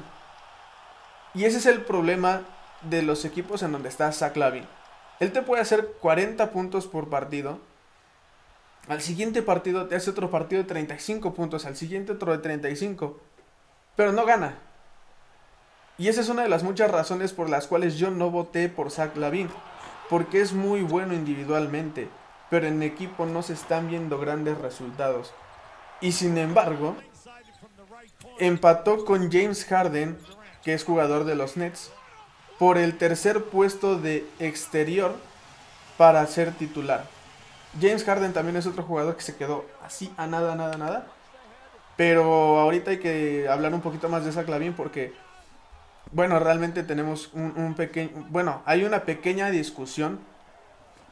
Y 1.33 1.45
ese 1.45 1.57
es 1.57 1.65
el 1.65 1.81
problema 1.81 2.41
de 2.81 3.01
los 3.01 3.25
equipos 3.25 3.61
en 3.63 3.73
donde 3.73 3.89
está 3.89 4.11
Zach 4.11 4.35
Lavin. 4.37 4.65
Él 5.19 5.31
te 5.31 5.41
puede 5.41 5.61
hacer 5.61 5.93
40 5.99 6.51
puntos 6.51 6.87
por 6.87 7.09
partido. 7.09 7.59
Al 8.87 9.01
siguiente 9.01 9.41
partido 9.41 9.87
te 9.87 9.95
hace 9.95 10.09
otro 10.09 10.31
partido 10.31 10.63
de 10.63 10.67
35 10.69 11.33
puntos. 11.33 11.65
Al 11.65 11.75
siguiente 11.75 12.13
otro 12.13 12.31
de 12.31 12.39
35. 12.39 13.19
Pero 13.95 14.13
no 14.13 14.25
gana. 14.25 14.57
Y 15.97 16.07
esa 16.07 16.21
es 16.21 16.29
una 16.29 16.43
de 16.43 16.49
las 16.49 16.63
muchas 16.63 16.89
razones 16.89 17.33
por 17.33 17.49
las 17.49 17.67
cuales 17.67 17.97
yo 17.97 18.09
no 18.09 18.31
voté 18.31 18.69
por 18.69 18.89
Zach 18.89 19.17
Lavin 19.17 19.49
porque 20.09 20.41
es 20.41 20.53
muy 20.53 20.81
bueno 20.81 21.13
individualmente, 21.13 22.09
pero 22.49 22.67
en 22.67 22.81
equipo 22.81 23.25
no 23.25 23.43
se 23.43 23.53
están 23.53 23.87
viendo 23.87 24.17
grandes 24.19 24.57
resultados. 24.57 25.33
Y 26.01 26.13
sin 26.13 26.37
embargo, 26.37 26.95
empató 28.39 29.05
con 29.05 29.31
James 29.31 29.65
Harden, 29.65 30.17
que 30.63 30.73
es 30.73 30.83
jugador 30.83 31.25
de 31.25 31.35
los 31.35 31.57
Nets, 31.57 31.91
por 32.59 32.77
el 32.77 32.97
tercer 32.97 33.45
puesto 33.45 33.97
de 33.97 34.27
exterior 34.39 35.15
para 35.97 36.25
ser 36.27 36.51
titular. 36.51 37.05
James 37.81 38.03
Harden 38.03 38.33
también 38.33 38.57
es 38.57 38.67
otro 38.67 38.83
jugador 38.83 39.15
que 39.15 39.23
se 39.23 39.35
quedó 39.35 39.65
así 39.83 40.13
a 40.17 40.27
nada, 40.27 40.55
nada, 40.55 40.77
nada. 40.77 41.07
Pero 41.95 42.59
ahorita 42.59 42.91
hay 42.91 42.99
que 42.99 43.47
hablar 43.49 43.73
un 43.73 43.81
poquito 43.81 44.09
más 44.09 44.25
de 44.25 44.31
Zach 44.31 44.47
Lavin 44.47 44.73
porque, 44.73 45.13
bueno, 46.11 46.39
realmente 46.39 46.83
tenemos 46.83 47.29
un, 47.33 47.53
un 47.55 47.75
pequeño, 47.75 48.27
bueno, 48.29 48.61
hay 48.65 48.83
una 48.83 49.03
pequeña 49.03 49.49
discusión 49.51 50.19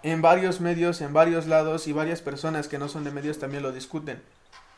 en 0.03 0.21
varios 0.21 0.61
medios, 0.61 1.01
en 1.01 1.13
varios 1.13 1.47
lados 1.47 1.87
y 1.87 1.93
varias 1.93 2.21
personas 2.21 2.67
que 2.67 2.77
no 2.77 2.87
son 2.87 3.03
de 3.03 3.11
medios 3.11 3.39
también 3.39 3.63
lo 3.63 3.71
discuten. 3.71 4.21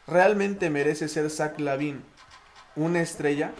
¿Realmente 0.07 0.69
merece 0.69 1.07
ser 1.07 1.29
Zach 1.29 1.59
Lavin 1.59 2.03
una 2.75 3.01
estrella? 3.01 3.51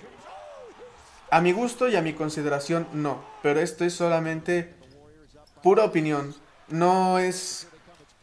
A 1.32 1.42
mi 1.42 1.52
gusto 1.52 1.88
y 1.88 1.96
a 1.96 2.02
mi 2.02 2.14
consideración 2.14 2.88
no, 2.92 3.24
pero 3.44 3.60
esto 3.60 3.86
es 3.86 3.94
solamente 3.94 4.74
pura 5.62 5.86
opinión. 5.86 6.34
No 6.70 7.20
es 7.20 7.68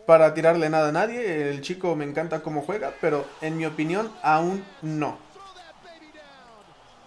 para 0.06 0.34
tirarle 0.34 0.70
nada 0.70 0.88
a 0.88 0.92
nadie, 0.92 1.50
el 1.50 1.60
chico 1.60 1.94
me 1.94 2.04
encanta 2.04 2.40
cómo 2.40 2.62
juega, 2.62 2.94
pero 3.00 3.24
en 3.40 3.56
mi 3.56 3.66
opinión 3.66 4.12
aún 4.22 4.64
no. 4.82 5.18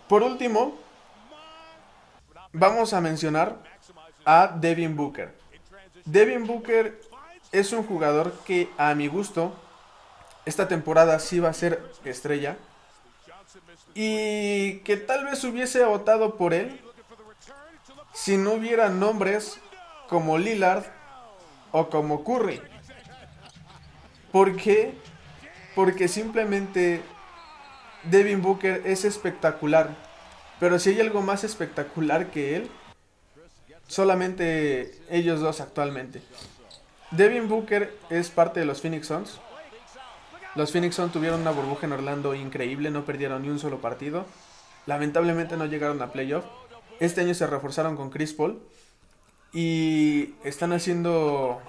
Por 0.07 0.23
último, 0.23 0.77
vamos 2.53 2.93
a 2.93 3.01
mencionar 3.01 3.57
a 4.25 4.55
Devin 4.59 4.95
Booker. 4.95 5.33
Devin 6.05 6.47
Booker 6.47 6.99
es 7.51 7.73
un 7.73 7.83
jugador 7.83 8.33
que 8.45 8.69
a 8.77 8.95
mi 8.95 9.07
gusto 9.07 9.53
esta 10.45 10.67
temporada 10.67 11.19
sí 11.19 11.39
va 11.39 11.49
a 11.49 11.53
ser 11.53 11.83
estrella 12.05 12.57
y 13.93 14.79
que 14.79 14.97
tal 14.97 15.25
vez 15.25 15.43
hubiese 15.43 15.83
votado 15.83 16.35
por 16.35 16.53
él 16.53 16.79
si 18.13 18.37
no 18.37 18.53
hubiera 18.53 18.89
nombres 18.89 19.59
como 20.07 20.37
Lillard 20.37 20.83
o 21.71 21.89
como 21.89 22.23
Curry. 22.23 22.61
¿Por 24.31 24.55
qué? 24.55 24.93
Porque 25.75 26.07
simplemente 26.07 27.01
Devin 28.03 28.41
Booker 28.41 28.81
es 28.85 29.05
espectacular. 29.05 29.95
Pero 30.59 30.77
si 30.79 30.89
hay 30.89 31.01
algo 31.01 31.21
más 31.21 31.43
espectacular 31.43 32.27
que 32.27 32.55
él, 32.55 32.69
solamente 33.87 34.99
ellos 35.09 35.39
dos 35.39 35.61
actualmente. 35.61 36.21
Devin 37.11 37.47
Booker 37.47 37.97
es 38.09 38.29
parte 38.29 38.59
de 38.59 38.65
los 38.65 38.81
Phoenix 38.81 39.07
Suns. 39.07 39.39
Los 40.55 40.71
Phoenix 40.71 40.95
Suns 40.95 41.13
tuvieron 41.13 41.41
una 41.41 41.51
burbuja 41.51 41.85
en 41.85 41.93
Orlando 41.93 42.33
increíble, 42.33 42.89
no 42.89 43.05
perdieron 43.05 43.43
ni 43.43 43.49
un 43.49 43.59
solo 43.59 43.81
partido. 43.81 44.25
Lamentablemente 44.87 45.57
no 45.57 45.65
llegaron 45.65 46.01
a 46.01 46.11
playoff. 46.11 46.45
Este 46.99 47.21
año 47.21 47.33
se 47.33 47.47
reforzaron 47.47 47.95
con 47.95 48.09
Chris 48.09 48.33
Paul 48.33 48.59
y 49.53 50.33
están 50.43 50.73
haciendo 50.73 51.61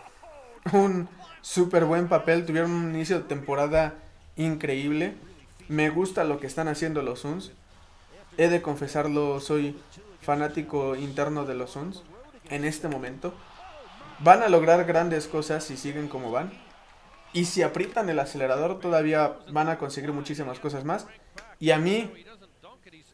un 0.73 1.09
súper 1.43 1.85
buen 1.85 2.09
papel. 2.09 2.47
Tuvieron 2.47 2.71
un 2.71 2.95
inicio 2.95 3.19
de 3.19 3.25
temporada 3.25 3.95
increíble. 4.37 5.14
Me 5.69 5.90
gusta 5.90 6.25
lo 6.25 6.40
que 6.40 6.47
están 6.47 6.69
haciendo 6.69 7.03
los 7.03 7.21
Suns. 7.21 7.53
He 8.38 8.49
de 8.49 8.62
confesarlo, 8.62 9.40
soy 9.40 9.79
fanático 10.23 10.97
interno 10.97 11.45
de 11.45 11.55
los 11.55 11.73
Suns 11.73 12.03
en 12.49 12.64
este 12.64 12.88
momento. 12.88 13.35
Van 14.21 14.43
a 14.43 14.49
lograr 14.49 14.85
grandes 14.85 15.27
cosas 15.27 15.64
si 15.64 15.77
siguen 15.77 16.09
como 16.09 16.31
van. 16.31 16.51
Y 17.33 17.45
si 17.45 17.62
aprietan 17.62 18.09
el 18.09 18.19
acelerador 18.19 18.81
todavía 18.81 19.37
van 19.51 19.69
a 19.69 19.79
conseguir 19.79 20.12
muchísimas 20.12 20.59
cosas 20.59 20.85
más. 20.85 21.07
Y 21.59 21.71
a 21.71 21.79
mí 21.79 22.12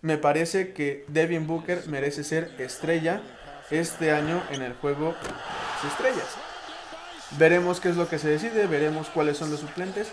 me 0.00 0.16
parece 0.18 0.72
que 0.72 1.04
Devin 1.08 1.46
Booker 1.46 1.86
merece 1.88 2.24
ser 2.24 2.54
estrella 2.58 3.20
este 3.70 4.12
año 4.12 4.42
en 4.50 4.62
el 4.62 4.74
juego 4.74 5.14
de 5.82 5.88
estrellas. 5.88 6.36
Veremos 7.32 7.80
qué 7.80 7.88
es 7.88 7.96
lo 7.96 8.08
que 8.08 8.18
se 8.18 8.28
decide, 8.28 8.66
veremos 8.66 9.08
cuáles 9.08 9.36
son 9.36 9.50
los 9.50 9.60
suplentes. 9.60 10.08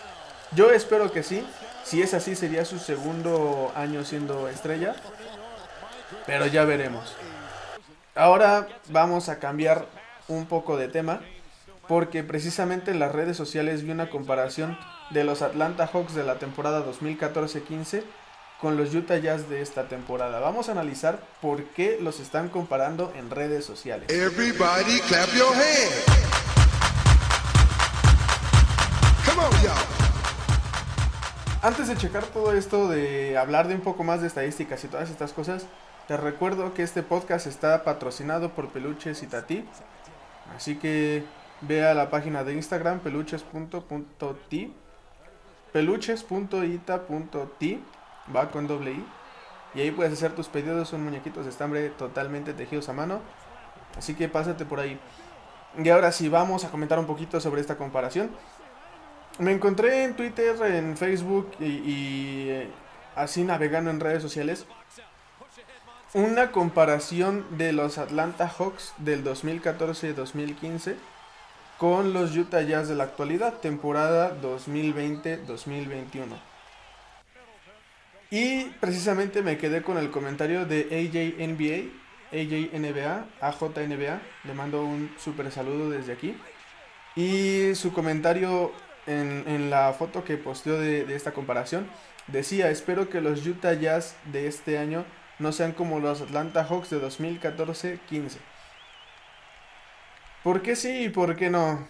Yo 0.56 0.72
espero 0.72 1.12
que 1.12 1.24
sí. 1.24 1.46
Si 1.84 2.02
es 2.02 2.14
así, 2.14 2.36
sería 2.36 2.66
su 2.66 2.80
segundo 2.80 3.72
año 3.76 4.04
siendo 4.04 4.48
estrella. 4.50 4.96
Pero 6.26 6.48
ya 6.48 6.66
veremos. 6.66 7.16
Ahora 8.16 8.68
vamos 8.90 9.30
a 9.30 9.40
cambiar 9.40 9.86
un 10.28 10.46
poco 10.46 10.78
de 10.78 10.88
tema. 10.88 11.22
Porque 11.88 12.24
precisamente 12.24 12.92
en 12.92 13.00
las 13.00 13.12
redes 13.12 13.36
sociales 13.36 13.84
vi 13.84 13.92
una 13.92 14.10
comparación 14.10 14.78
de 15.10 15.24
los 15.24 15.42
Atlanta 15.42 15.88
Hawks 15.88 16.16
de 16.16 16.24
la 16.24 16.40
temporada 16.40 16.86
2014-15 16.86 18.04
con 18.62 18.78
los 18.78 18.96
Utah 18.96 19.18
Jazz 19.18 19.50
de 19.50 19.62
esta 19.62 19.90
temporada. 19.90 20.40
Vamos 20.40 20.70
a 20.70 20.72
analizar 20.72 21.20
por 21.42 21.66
qué 21.66 21.98
los 22.00 22.22
están 22.22 22.48
comparando 22.48 23.12
en 23.16 23.30
redes 23.30 23.66
sociales. 23.66 24.10
Everybody 24.10 25.02
clap 25.02 25.28
your 25.34 25.54
Antes 31.62 31.88
de 31.88 31.96
checar 31.96 32.24
todo 32.26 32.54
esto, 32.54 32.90
de 32.90 33.38
hablar 33.38 33.68
de 33.68 33.76
un 33.76 33.82
poco 33.82 34.04
más 34.04 34.22
de 34.22 34.28
estadísticas 34.28 34.84
y 34.84 34.88
todas 34.88 35.10
estas 35.10 35.32
cosas, 35.32 35.66
te 36.08 36.18
recuerdo 36.18 36.74
que 36.74 36.84
este 36.84 37.04
podcast 37.04 37.48
está 37.48 37.84
patrocinado 37.84 38.50
por 38.50 38.70
Peluches 38.70 39.24
y 39.24 39.28
Tati. 39.28 39.66
Así 40.56 40.76
que 40.76 41.24
ve 41.68 41.86
a 41.86 41.94
la 41.94 42.10
página 42.10 42.44
de 42.44 42.54
Instagram 42.54 43.00
peluches.ti 43.00 44.74
peluches.ita.ti 45.72 47.84
va 48.34 48.52
con 48.52 48.68
doble 48.68 48.92
i 48.92 49.06
y 49.76 49.82
ahí 49.82 49.92
puedes 49.92 50.14
hacer 50.14 50.34
tus 50.34 50.48
pedidos, 50.48 50.90
son 50.90 51.04
muñequitos 51.04 51.46
de 51.46 51.50
estambre 51.50 51.90
totalmente 51.90 52.54
tejidos 52.54 52.90
a 52.90 52.94
mano. 52.94 53.22
Así 53.98 54.14
que 54.14 54.30
pásate 54.30 54.66
por 54.66 54.80
ahí. 54.80 55.00
Y 55.84 55.90
ahora 55.90 56.12
sí, 56.12 56.30
vamos 56.30 56.64
a 56.64 56.70
comentar 56.70 57.00
un 57.00 57.08
poquito 57.08 57.40
sobre 57.40 57.62
esta 57.62 57.76
comparación. 57.76 58.30
Me 59.40 59.52
encontré 59.52 60.04
en 60.04 60.16
Twitter, 60.16 60.56
en 60.62 60.96
Facebook 60.96 61.52
y, 61.60 61.66
y 61.66 62.50
eh, 62.50 62.70
así 63.16 63.44
navegando 63.44 63.90
en 63.90 64.00
redes 64.00 64.22
sociales 64.22 64.68
una 66.14 66.52
comparación 66.52 67.58
de 67.58 67.74
los 67.74 67.98
Atlanta 67.98 68.48
Hawks 68.48 68.94
del 68.98 69.24
2014-2015 69.24 70.96
con 71.84 72.14
los 72.14 72.34
Utah 72.38 72.62
Jazz 72.62 72.88
de 72.88 72.96
la 72.96 73.04
actualidad, 73.04 73.56
temporada 73.56 74.40
2020-2021. 74.42 76.28
Y 78.32 78.64
precisamente 78.80 79.42
me 79.42 79.58
quedé 79.58 79.82
con 79.82 79.98
el 79.98 80.10
comentario 80.10 80.66
de 80.66 80.84
AJ 80.84 81.46
NBA, 81.46 81.90
AJ 82.32 82.80
NBA, 82.80 83.26
AJ 83.42 83.62
NBA, 83.90 84.22
le 84.46 84.54
mando 84.54 84.86
un 84.86 85.14
super 85.20 85.52
saludo 85.52 85.90
desde 85.90 86.14
aquí. 86.14 86.38
Y 87.18 87.76
su 87.76 87.92
comentario 87.92 88.72
en, 89.06 89.70
la 89.70 89.92
foto 89.92 90.24
que 90.24 90.38
posteó 90.38 90.80
de 90.80 91.14
esta 91.14 91.34
comparación 91.34 91.90
decía, 92.28 92.70
espero 92.70 93.10
que 93.10 93.20
los 93.20 93.46
Utah 93.46 93.74
Jazz 93.74 94.16
de 94.32 94.48
este 94.48 94.78
año 94.78 95.04
no 95.38 95.52
sean 95.52 95.74
como 95.74 96.00
los 96.00 96.22
Atlanta 96.22 96.64
Hawks 96.64 96.92
de 96.92 97.02
2014-15. 97.02 98.38
¿Por 100.44 100.62
qué 100.62 100.76
sí 100.76 101.06
y 101.06 101.10
por 101.10 101.36
qué 101.36 101.50
no? 101.50 101.88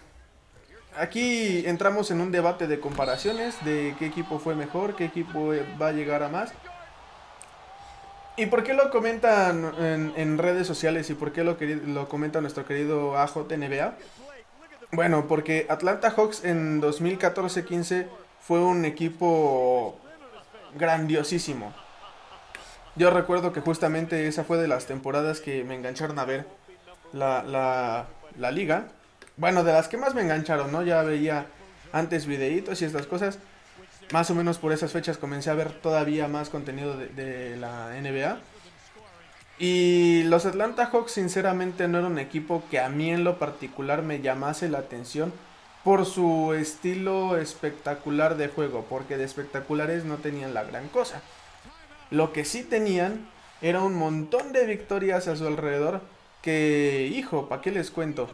Aquí 0.96 1.66
entramos 1.66 2.10
en 2.12 2.20
un 2.20 2.30
debate 2.30 2.68
de 2.68 2.78
comparaciones, 2.78 3.62
de 3.64 3.96
qué 3.98 4.06
equipo 4.06 4.38
fue 4.38 4.54
mejor, 4.54 4.94
qué 4.94 5.06
equipo 5.06 5.52
va 5.80 5.88
a 5.88 5.92
llegar 5.92 6.22
a 6.22 6.28
más. 6.28 6.52
¿Y 8.36 8.46
por 8.46 8.62
qué 8.62 8.74
lo 8.74 8.90
comentan 8.90 9.74
en, 10.16 10.38
redes 10.38 10.66
sociales 10.66 11.10
y 11.10 11.14
por 11.14 11.32
qué 11.32 11.42
lo, 11.44 11.56
lo 11.86 12.08
comenta 12.08 12.40
nuestro 12.40 12.64
querido 12.64 13.16
AJNBA? 13.16 13.94
Bueno, 14.92 15.26
porque 15.26 15.66
Atlanta 15.68 16.10
Hawks 16.10 16.44
en 16.44 16.80
2014-15 16.80 18.06
fue 18.40 18.60
un 18.60 18.84
equipo 18.84 19.98
grandiosísimo. 20.76 21.72
Yo 22.96 23.10
recuerdo 23.10 23.52
que 23.52 23.60
justamente 23.60 24.28
esa 24.28 24.44
fue 24.44 24.58
de 24.58 24.68
las 24.68 24.86
temporadas 24.86 25.40
que 25.40 25.64
me 25.64 25.74
engancharon 25.74 26.18
a 26.18 26.24
ver 26.24 26.46
la, 27.12 27.42
la, 27.42 28.06
la 28.38 28.50
liga. 28.50 28.88
Bueno, 29.36 29.64
de 29.64 29.72
las 29.72 29.88
que 29.88 29.96
más 29.96 30.14
me 30.14 30.22
engancharon, 30.22 30.70
¿no? 30.70 30.82
Ya 30.82 31.02
veía 31.02 31.46
antes 31.92 32.26
videitos 32.26 32.82
y 32.82 32.84
estas 32.84 33.06
cosas. 33.06 33.38
Más 34.12 34.30
o 34.30 34.34
menos 34.34 34.58
por 34.58 34.72
esas 34.72 34.92
fechas 34.92 35.16
comencé 35.16 35.50
a 35.50 35.54
ver 35.54 35.72
todavía 35.72 36.28
más 36.28 36.50
contenido 36.50 36.96
de, 36.96 37.56
la 37.56 37.90
NBA. 38.00 38.38
Y 39.58 40.24
los 40.24 40.46
Atlanta 40.46 40.86
Hawks 40.86 41.12
sinceramente 41.12 41.88
no 41.88 41.98
era 41.98 42.08
un 42.08 42.18
equipo 42.18 42.64
que 42.70 42.80
a 42.80 42.88
mí 42.88 43.10
en 43.10 43.24
lo 43.24 43.38
particular 43.38 44.02
me 44.02 44.20
llamase 44.20 44.68
la 44.68 44.78
atención 44.78 45.32
por 45.84 46.06
su 46.06 46.54
estilo 46.54 47.36
espectacular 47.36 48.36
de 48.36 48.48
juego, 48.48 48.84
porque 48.88 49.16
de 49.16 49.24
espectaculares 49.24 50.04
no 50.04 50.16
tenían 50.16 50.54
la 50.54 50.64
gran 50.64 50.88
cosa. 50.88 51.22
Lo 52.10 52.32
que 52.32 52.44
sí 52.44 52.62
tenían 52.62 53.28
era 53.62 53.80
un 53.80 53.94
montón 53.94 54.52
de 54.52 54.66
victorias 54.66 55.28
a 55.28 55.36
su 55.36 55.46
alrededor 55.46 56.00
que, 56.44 57.10
hijo, 57.14 57.48
¿para 57.48 57.62
qué 57.62 57.70
les 57.70 57.90
cuento? 57.90 58.28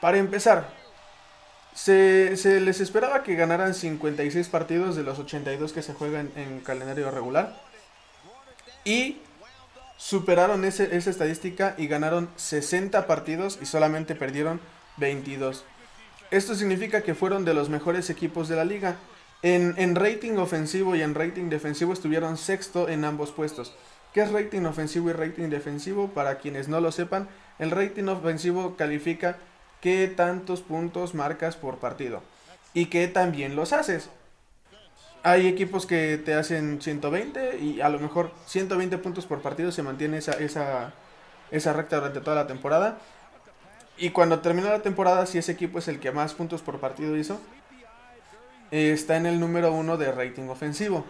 Para 0.00 0.18
empezar, 0.18 0.72
se, 1.74 2.60
les 2.60 2.80
esperaba 2.80 3.24
que 3.24 3.34
ganaran 3.34 3.74
56 3.74 4.48
partidos 4.48 4.94
de 4.94 5.02
los 5.02 5.18
82 5.18 5.72
que 5.72 5.82
se 5.82 5.94
juegan 5.94 6.30
en 6.36 6.60
calendario 6.60 7.10
regular. 7.10 7.60
Y 8.84 9.18
superaron 9.96 10.64
esa 10.64 10.84
estadística 10.84 11.74
y 11.76 11.88
ganaron 11.88 12.30
60 12.36 13.06
partidos 13.08 13.58
y 13.60 13.66
solamente 13.66 14.14
perdieron 14.14 14.60
22. 14.98 15.64
Esto 16.30 16.54
significa 16.54 17.02
que 17.02 17.16
fueron 17.16 17.44
de 17.44 17.54
los 17.54 17.68
mejores 17.68 18.10
equipos 18.10 18.48
de 18.48 18.56
la 18.56 18.64
liga. 18.64 18.94
En, 19.42 19.74
en 19.76 19.96
rating 19.96 20.36
ofensivo 20.36 20.94
y 20.94 21.02
en 21.02 21.16
rating 21.16 21.48
defensivo 21.48 21.92
estuvieron 21.92 22.36
sexto 22.36 22.88
en 22.88 23.04
ambos 23.04 23.32
puestos. 23.32 23.74
¿Qué 24.12 24.20
es 24.20 24.30
rating 24.30 24.64
ofensivo 24.64 25.08
y 25.08 25.14
rating 25.14 25.48
defensivo? 25.48 26.08
Para 26.08 26.38
quienes 26.38 26.68
no 26.68 26.80
lo 26.80 26.92
sepan, 26.92 27.28
el 27.58 27.70
rating 27.70 28.08
ofensivo 28.08 28.76
califica 28.76 29.38
qué 29.80 30.06
tantos 30.06 30.60
puntos 30.60 31.14
marcas 31.14 31.56
por 31.56 31.78
partido 31.78 32.22
y 32.74 32.86
qué 32.86 33.08
también 33.08 33.56
los 33.56 33.72
haces. 33.72 34.10
Hay 35.22 35.46
equipos 35.46 35.86
que 35.86 36.18
te 36.18 36.34
hacen 36.34 36.82
120 36.82 37.58
y 37.58 37.80
a 37.80 37.88
lo 37.88 37.98
mejor 38.00 38.32
120 38.46 38.98
puntos 38.98 39.24
por 39.24 39.40
partido 39.40 39.72
se 39.72 39.82
mantiene 39.82 40.18
esa, 40.18 40.32
esa, 40.32 40.92
esa 41.50 41.72
recta 41.72 41.96
durante 41.96 42.20
toda 42.20 42.36
la 42.36 42.46
temporada. 42.46 42.98
Y 43.96 44.10
cuando 44.10 44.40
termina 44.40 44.68
la 44.68 44.82
temporada, 44.82 45.24
si 45.26 45.38
ese 45.38 45.52
equipo 45.52 45.78
es 45.78 45.88
el 45.88 46.00
que 46.00 46.12
más 46.12 46.34
puntos 46.34 46.60
por 46.60 46.80
partido 46.80 47.16
hizo, 47.16 47.40
está 48.70 49.16
en 49.16 49.26
el 49.26 49.38
número 49.38 49.72
uno 49.72 49.96
de 49.96 50.10
rating 50.12 50.48
ofensivo. 50.48 51.06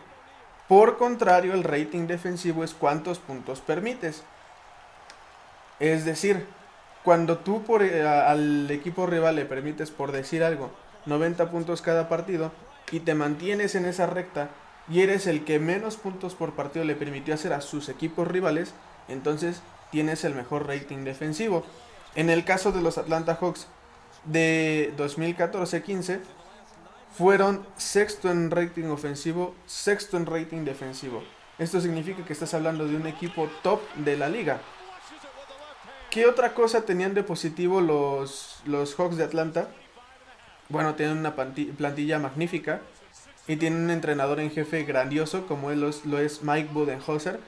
Por 0.68 0.96
contrario, 0.96 1.54
el 1.54 1.64
rating 1.64 2.06
defensivo 2.06 2.64
es 2.64 2.74
cuántos 2.74 3.18
puntos 3.18 3.60
permites. 3.60 4.22
Es 5.80 6.04
decir, 6.04 6.46
cuando 7.02 7.38
tú 7.38 7.62
por, 7.64 7.82
eh, 7.82 8.06
al 8.06 8.70
equipo 8.70 9.06
rival 9.06 9.36
le 9.36 9.44
permites, 9.44 9.90
por 9.90 10.12
decir 10.12 10.44
algo, 10.44 10.70
90 11.06 11.50
puntos 11.50 11.82
cada 11.82 12.08
partido 12.08 12.52
y 12.90 13.00
te 13.00 13.14
mantienes 13.14 13.74
en 13.74 13.86
esa 13.86 14.06
recta 14.06 14.50
y 14.88 15.00
eres 15.00 15.26
el 15.26 15.44
que 15.44 15.58
menos 15.58 15.96
puntos 15.96 16.34
por 16.34 16.54
partido 16.54 16.84
le 16.84 16.94
permitió 16.94 17.34
hacer 17.34 17.52
a 17.52 17.60
sus 17.60 17.88
equipos 17.88 18.28
rivales, 18.28 18.74
entonces 19.08 19.62
tienes 19.90 20.24
el 20.24 20.34
mejor 20.34 20.66
rating 20.66 21.04
defensivo. 21.04 21.64
En 22.14 22.30
el 22.30 22.44
caso 22.44 22.72
de 22.72 22.82
los 22.82 22.98
Atlanta 22.98 23.36
Hawks 23.40 23.66
de 24.24 24.92
2014-15, 24.96 26.20
fueron 27.16 27.66
sexto 27.76 28.30
en 28.30 28.50
rating 28.50 28.86
ofensivo, 28.86 29.54
sexto 29.66 30.16
en 30.16 30.26
rating 30.26 30.64
defensivo. 30.64 31.22
Esto 31.58 31.80
significa 31.80 32.24
que 32.24 32.32
estás 32.32 32.54
hablando 32.54 32.86
de 32.86 32.96
un 32.96 33.06
equipo 33.06 33.48
top 33.62 33.80
de 33.96 34.16
la 34.16 34.28
liga. 34.28 34.60
¿Qué 36.10 36.26
otra 36.26 36.54
cosa 36.54 36.82
tenían 36.82 37.14
de 37.14 37.22
positivo 37.22 37.80
los, 37.80 38.60
los 38.64 38.94
Hawks 38.94 39.16
de 39.16 39.24
Atlanta? 39.24 39.68
Bueno, 40.68 40.94
tienen 40.94 41.18
una 41.18 41.34
plantilla 41.34 42.18
magnífica 42.18 42.80
y 43.46 43.56
tienen 43.56 43.84
un 43.84 43.90
entrenador 43.90 44.40
en 44.40 44.50
jefe 44.50 44.84
grandioso 44.84 45.46
como 45.46 45.70
él 45.70 45.80
lo 45.80 46.18
es 46.18 46.42
Mike 46.42 46.70
Budenholzer. 46.72 47.40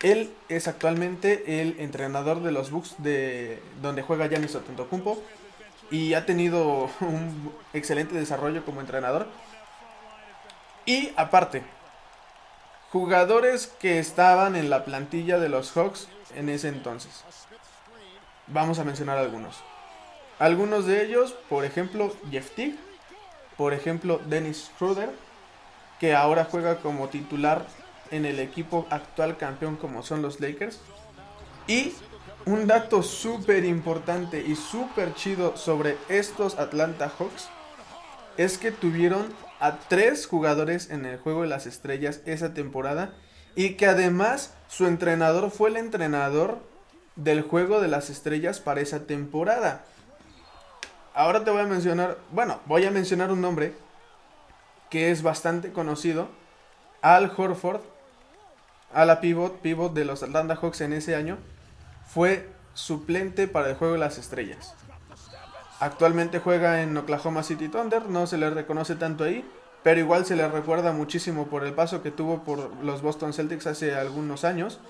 Él 0.00 0.30
es 0.48 0.68
actualmente 0.68 1.60
el 1.60 1.80
entrenador 1.80 2.42
de 2.42 2.52
los 2.52 2.70
Bucks 2.70 2.94
de 2.98 3.60
donde 3.82 4.02
juega 4.02 4.28
Giannis 4.28 4.54
Antetokounmpo 4.54 5.22
y 5.90 6.14
ha 6.14 6.26
tenido 6.26 6.90
un 7.00 7.52
excelente 7.72 8.14
desarrollo 8.14 8.64
como 8.64 8.80
entrenador. 8.80 9.26
Y 10.86 11.12
aparte, 11.16 11.62
jugadores 12.90 13.66
que 13.66 13.98
estaban 13.98 14.56
en 14.56 14.70
la 14.70 14.84
plantilla 14.84 15.38
de 15.38 15.48
los 15.48 15.72
Hawks 15.72 16.08
en 16.34 16.48
ese 16.48 16.68
entonces. 16.68 17.24
Vamos 18.46 18.78
a 18.78 18.84
mencionar 18.84 19.18
algunos. 19.18 19.56
Algunos 20.38 20.86
de 20.86 21.04
ellos, 21.04 21.32
por 21.48 21.64
ejemplo, 21.64 22.14
Jeff 22.30 22.50
Teague, 22.54 22.76
por 23.56 23.74
ejemplo, 23.74 24.20
Dennis 24.26 24.70
Schroeder, 24.76 25.10
que 25.98 26.14
ahora 26.14 26.46
juega 26.50 26.76
como 26.76 27.08
titular 27.08 27.66
en 28.10 28.24
el 28.24 28.38
equipo 28.38 28.86
actual 28.88 29.36
campeón 29.36 29.76
como 29.76 30.02
son 30.02 30.22
los 30.22 30.40
Lakers. 30.40 30.80
Y 31.66 31.92
un 32.48 32.66
dato 32.66 33.02
súper 33.02 33.66
importante 33.66 34.40
y 34.40 34.56
súper 34.56 35.14
chido 35.14 35.58
sobre 35.58 35.98
estos 36.08 36.58
Atlanta 36.58 37.12
Hawks 37.18 37.50
es 38.38 38.56
que 38.56 38.72
tuvieron 38.72 39.26
a 39.60 39.76
tres 39.76 40.26
jugadores 40.26 40.88
en 40.88 41.04
el 41.04 41.18
juego 41.18 41.42
de 41.42 41.48
las 41.48 41.66
estrellas 41.66 42.22
esa 42.24 42.54
temporada 42.54 43.12
y 43.54 43.74
que 43.74 43.84
además 43.84 44.54
su 44.66 44.86
entrenador 44.86 45.50
fue 45.50 45.68
el 45.68 45.76
entrenador 45.76 46.60
del 47.16 47.42
juego 47.42 47.82
de 47.82 47.88
las 47.88 48.08
estrellas 48.08 48.60
para 48.60 48.80
esa 48.80 49.00
temporada. 49.00 49.84
Ahora 51.12 51.44
te 51.44 51.50
voy 51.50 51.60
a 51.60 51.66
mencionar, 51.66 52.16
bueno, 52.32 52.60
voy 52.64 52.86
a 52.86 52.90
mencionar 52.90 53.30
un 53.30 53.42
nombre 53.42 53.74
que 54.88 55.10
es 55.10 55.20
bastante 55.20 55.70
conocido, 55.70 56.30
Al 57.02 57.30
Horford, 57.36 57.82
a 58.94 59.04
la 59.04 59.20
pivot, 59.20 59.60
pivot 59.60 59.92
de 59.92 60.06
los 60.06 60.22
Atlanta 60.22 60.56
Hawks 60.56 60.80
en 60.80 60.94
ese 60.94 61.14
año 61.14 61.36
fue 62.08 62.48
suplente 62.74 63.48
para 63.48 63.68
el 63.68 63.76
juego 63.76 63.94
de 63.94 64.00
las 64.00 64.18
estrellas. 64.18 64.74
Actualmente 65.78 66.40
juega 66.40 66.82
en 66.82 66.96
Oklahoma 66.96 67.42
City 67.42 67.68
Thunder, 67.68 68.08
no 68.08 68.26
se 68.26 68.38
le 68.38 68.50
reconoce 68.50 68.96
tanto 68.96 69.24
ahí, 69.24 69.48
pero 69.82 70.00
igual 70.00 70.26
se 70.26 70.34
le 70.34 70.48
recuerda 70.48 70.92
muchísimo 70.92 71.46
por 71.46 71.64
el 71.64 71.74
paso 71.74 72.02
que 72.02 72.10
tuvo 72.10 72.42
por 72.42 72.74
los 72.82 73.02
Boston 73.02 73.32
Celtics 73.32 73.66
hace 73.66 73.94
algunos 73.94 74.44
años. 74.44 74.80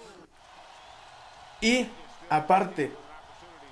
Y 1.61 1.89
aparte, 2.31 2.93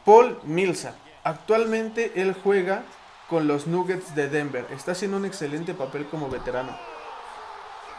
Paul 0.04 0.38
Millsap. 0.42 0.94
Actualmente 1.24 2.12
él 2.16 2.36
juega 2.42 2.84
con 3.28 3.48
los 3.48 3.66
Nuggets 3.66 4.14
de 4.14 4.28
Denver. 4.28 4.66
Está 4.70 4.92
haciendo 4.92 5.16
un 5.16 5.24
excelente 5.24 5.72
papel 5.74 6.06
como 6.06 6.28
veterano. 6.28 6.76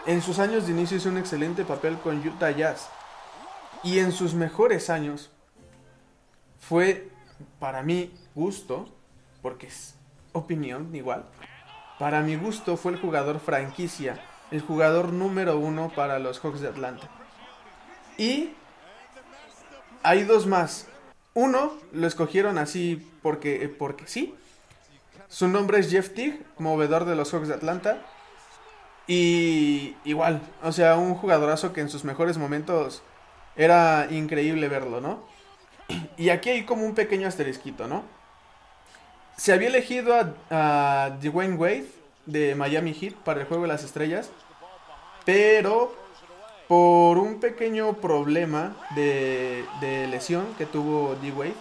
En 0.06 0.22
sus 0.22 0.40
años 0.40 0.66
de 0.66 0.74
inicio 0.74 0.98
hizo 0.98 1.10
un 1.10 1.18
excelente 1.18 1.66
papel 1.66 1.98
con 1.98 2.26
Utah 2.26 2.52
Jazz. 2.52 2.90
Y 3.84 4.00
en 4.00 4.12
sus 4.12 4.34
mejores 4.34 4.90
años 4.90 5.32
fue, 6.60 7.10
para 7.60 7.84
mi 7.84 8.14
gusto, 8.36 8.88
porque 9.42 9.68
es 9.68 9.96
opinión 10.34 10.94
igual, 10.96 11.26
para 12.00 12.22
mi 12.22 12.36
gusto 12.36 12.78
fue 12.78 12.92
el 12.92 13.00
jugador 13.00 13.40
franquicia, 13.40 14.22
el 14.52 14.62
jugador 14.62 15.12
número 15.12 15.58
uno 15.58 15.92
para 15.96 16.20
los 16.20 16.40
Hawks 16.40 16.62
de 16.62 16.68
Atlanta. 16.68 17.10
Y 18.18 18.52
hay 20.04 20.24
dos 20.24 20.48
más. 20.48 20.88
Uno 21.34 21.74
lo 21.92 22.08
escogieron 22.08 22.58
así 22.58 23.08
porque, 23.22 23.74
porque 23.78 24.08
sí. 24.08 24.36
Su 25.28 25.48
nombre 25.48 25.80
es 25.80 25.92
Jeff 25.92 26.14
Teague, 26.14 26.42
movedor 26.58 27.06
de 27.06 27.16
los 27.16 27.34
Hawks 27.34 27.48
de 27.48 27.56
Atlanta. 27.56 28.02
Y 29.08 29.96
igual, 30.04 30.42
o 30.64 30.72
sea, 30.72 30.98
un 30.98 31.16
jugadorazo 31.16 31.74
que 31.74 31.82
en 31.82 31.90
sus 31.90 32.04
mejores 32.04 32.38
momentos 32.38 33.02
era 33.56 34.08
increíble 34.12 34.68
verlo, 34.68 35.02
¿no? 35.02 35.24
Y 36.18 36.30
aquí 36.30 36.50
hay 36.50 36.66
como 36.66 36.86
un 36.86 36.96
pequeño 36.96 37.28
asterisquito, 37.28 37.88
¿no? 37.88 38.04
Se 39.38 39.54
había 39.54 39.68
elegido 39.68 40.16
a, 40.50 41.12
Dwayne 41.22 41.56
Wade 41.56 41.86
de 42.26 42.56
Miami 42.56 42.94
Heat 42.94 43.14
para 43.14 43.42
el 43.42 43.46
juego 43.46 43.64
de 43.64 43.70
las 43.70 43.84
estrellas, 43.84 44.32
pero 45.26 45.96
por 46.68 47.18
un 47.18 47.40
pequeño 47.40 47.94
problema 47.98 48.76
de, 48.96 49.64
de 49.80 50.08
lesión 50.08 50.46
que 50.58 50.66
tuvo 50.66 51.16
D. 51.22 51.32
Wade, 51.32 51.54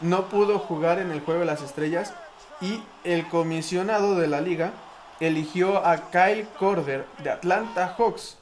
no 0.00 0.28
pudo 0.28 0.58
jugar 0.58 0.98
en 0.98 1.10
el 1.10 1.20
juego 1.20 1.40
de 1.40 1.46
las 1.46 1.62
estrellas 1.62 2.12
y 2.60 2.82
el 3.04 3.26
comisionado 3.28 4.16
de 4.16 4.26
la 4.26 4.40
liga 4.40 4.72
eligió 5.20 5.86
a 5.86 6.10
Kyle 6.10 6.48
Korver 6.58 7.06
de 7.22 7.30
Atlanta 7.30 7.94
Hawks 7.96 8.38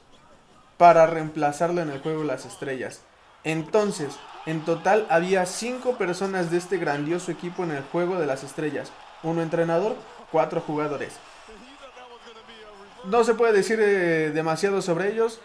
para 0.77 1.05
reemplazarlo 1.05 1.81
en 1.81 1.89
el 1.89 2.01
juego 2.01 2.21
de 2.21 2.27
las 2.27 2.45
estrellas. 2.45 3.01
Entonces, 3.43 4.17
en 4.45 4.65
total 4.65 5.05
había 5.09 5.45
cinco 5.45 5.97
personas 5.97 6.51
de 6.51 6.57
este 6.57 6.77
grandioso 6.77 7.31
equipo 7.31 7.63
en 7.63 7.71
el 7.71 7.83
juego 7.83 8.19
de 8.19 8.25
las 8.25 8.43
estrellas. 8.43 8.91
Uno 9.23 9.41
entrenador, 9.41 9.95
cuatro 10.31 10.61
jugadores. 10.61 11.13
No 13.05 13.23
se 13.23 13.33
puede 13.33 13.53
decir 13.53 13.79
eh, 13.81 14.31
demasiado 14.33 14.81
sobre 14.81 15.11
ellos, 15.11 15.39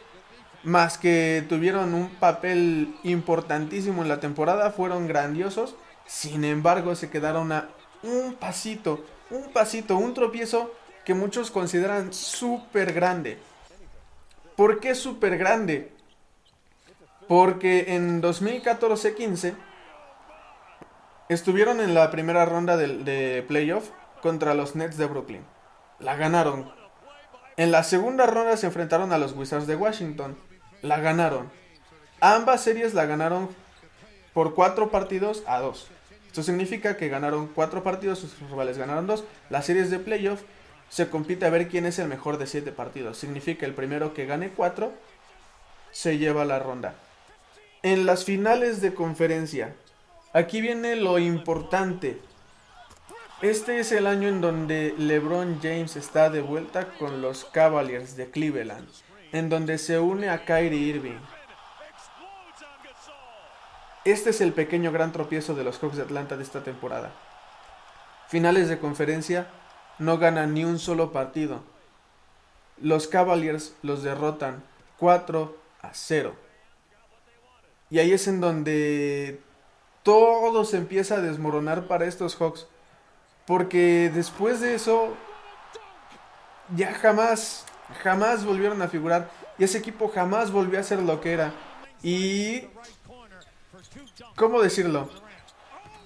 más 0.64 0.98
que 0.98 1.44
tuvieron 1.48 1.94
un 1.94 2.09
papel 2.09 2.94
importantísimo 3.02 4.02
en 4.02 4.09
la 4.09 4.20
temporada, 4.20 4.70
fueron 4.70 5.07
grandiosos. 5.07 5.76
Sin 6.07 6.44
embargo, 6.44 6.94
se 6.94 7.11
quedaron 7.11 7.52
a 7.52 7.68
un 8.02 8.35
pasito, 8.35 9.04
un 9.30 9.52
pasito, 9.52 9.96
un 9.96 10.14
tropiezo 10.14 10.72
que 11.04 11.14
muchos 11.14 11.50
consideran 11.50 12.12
súper 12.12 12.92
grande. 12.92 13.38
¿Por 14.57 14.80
qué 14.80 14.94
súper 14.94 15.37
grande? 15.37 15.92
Porque 17.28 17.94
en 17.94 18.22
2014-15 18.22 19.54
estuvieron 21.28 21.80
en 21.80 21.94
la 21.94 22.10
primera 22.10 22.44
ronda 22.44 22.76
de, 22.76 22.98
de, 22.98 23.42
playoff 23.42 23.90
contra 24.22 24.54
los 24.54 24.76
Nets 24.76 24.96
de 24.96 25.06
Brooklyn. 25.06 25.44
La 25.98 26.16
ganaron. 26.16 26.72
En 27.56 27.70
la 27.70 27.82
segunda 27.84 28.26
ronda 28.26 28.56
se 28.56 28.66
enfrentaron 28.66 29.12
a 29.12 29.18
los 29.18 29.32
Wizards 29.32 29.66
de 29.66 29.76
Washington. 29.76 30.37
La 30.82 30.98
ganaron. 30.98 31.50
Ambas 32.20 32.62
series 32.62 32.94
la 32.94 33.06
ganaron 33.06 33.48
por 34.32 34.54
cuatro 34.54 34.90
partidos 34.90 35.42
a 35.46 35.60
dos. 35.60 35.88
Esto 36.26 36.42
significa 36.42 36.96
que 36.96 37.08
ganaron 37.08 37.46
cuatro 37.46 37.84
partidos, 37.84 38.18
sus 38.18 38.38
rivales 38.40 38.76
ganaron 38.76 39.06
dos. 39.06 39.24
Las 39.50 39.66
series 39.66 39.90
de 39.90 40.00
playoff 40.00 40.42
se 40.88 41.08
compite 41.08 41.46
a 41.46 41.50
ver 41.50 41.68
quién 41.68 41.87
es 41.87 41.98
el 41.98 42.08
mejor 42.08 42.38
de 42.38 42.46
siete 42.46 42.72
partidos. 42.72 43.18
Significa 43.18 43.66
el 43.66 43.74
primero 43.74 44.14
que 44.14 44.26
gane 44.26 44.50
cuatro 44.50 44.92
se 45.92 46.18
lleva 46.18 46.44
la 46.44 46.58
ronda. 46.58 46.94
En 47.84 48.06
las 48.06 48.24
finales 48.24 48.80
de 48.80 48.94
conferencia, 48.94 49.74
aquí 50.32 50.62
viene 50.62 50.96
lo 50.96 51.18
importante. 51.18 52.18
Este 53.42 53.78
es 53.78 53.92
el 53.92 54.06
año 54.06 54.26
en 54.26 54.40
donde 54.40 54.94
LeBron 54.96 55.60
James 55.62 55.94
está 55.96 56.30
de 56.30 56.40
vuelta 56.40 56.94
con 56.98 57.20
los 57.20 57.44
Cavaliers 57.44 58.16
de 58.16 58.30
Cleveland, 58.30 58.88
en 59.32 59.50
donde 59.50 59.76
se 59.76 59.98
une 59.98 60.30
a 60.30 60.46
Kyrie 60.46 60.78
Irving. 60.78 61.18
Este 64.06 64.30
es 64.30 64.40
el 64.40 64.54
pequeño 64.54 64.90
gran 64.90 65.12
tropiezo 65.12 65.54
de 65.54 65.64
los 65.64 65.78
Hawks 65.78 65.98
de 65.98 66.04
Atlanta 66.04 66.38
de 66.38 66.42
esta 66.42 66.64
temporada. 66.64 67.12
Finales 68.28 68.70
de 68.70 68.78
conferencia, 68.78 69.48
no 69.98 70.16
ganan 70.16 70.54
ni 70.54 70.64
un 70.64 70.78
solo 70.78 71.12
partido. 71.12 71.62
Los 72.80 73.08
Cavaliers 73.08 73.74
los 73.82 74.02
derrotan 74.02 74.64
4 74.96 75.54
a 75.82 75.90
0. 75.92 76.34
Y 77.94 78.00
ahí 78.00 78.12
es 78.12 78.26
en 78.26 78.40
donde 78.40 79.38
todo 80.02 80.64
se 80.64 80.78
empieza 80.78 81.14
a 81.14 81.20
desmoronar 81.20 81.87
para 81.87 82.07
estos 82.07 82.35
Hawks. 82.35 82.66
Porque 83.46 84.11
después 84.12 84.61
de 84.61 84.74
eso, 84.74 85.14
ya 86.74 86.92
jamás, 86.94 87.66
jamás 88.02 88.44
volvieron 88.44 88.83
a 88.83 88.88
figurar. 88.88 89.30
Y 89.59 89.62
ese 89.62 89.78
equipo 89.78 90.09
jamás 90.09 90.50
volvió 90.50 90.80
a 90.80 90.83
ser 90.83 91.02
lo 91.02 91.20
que 91.20 91.35
era. 91.35 91.54
Y... 92.02 92.64
¿Cómo 94.35 94.61
decirlo? 94.61 95.09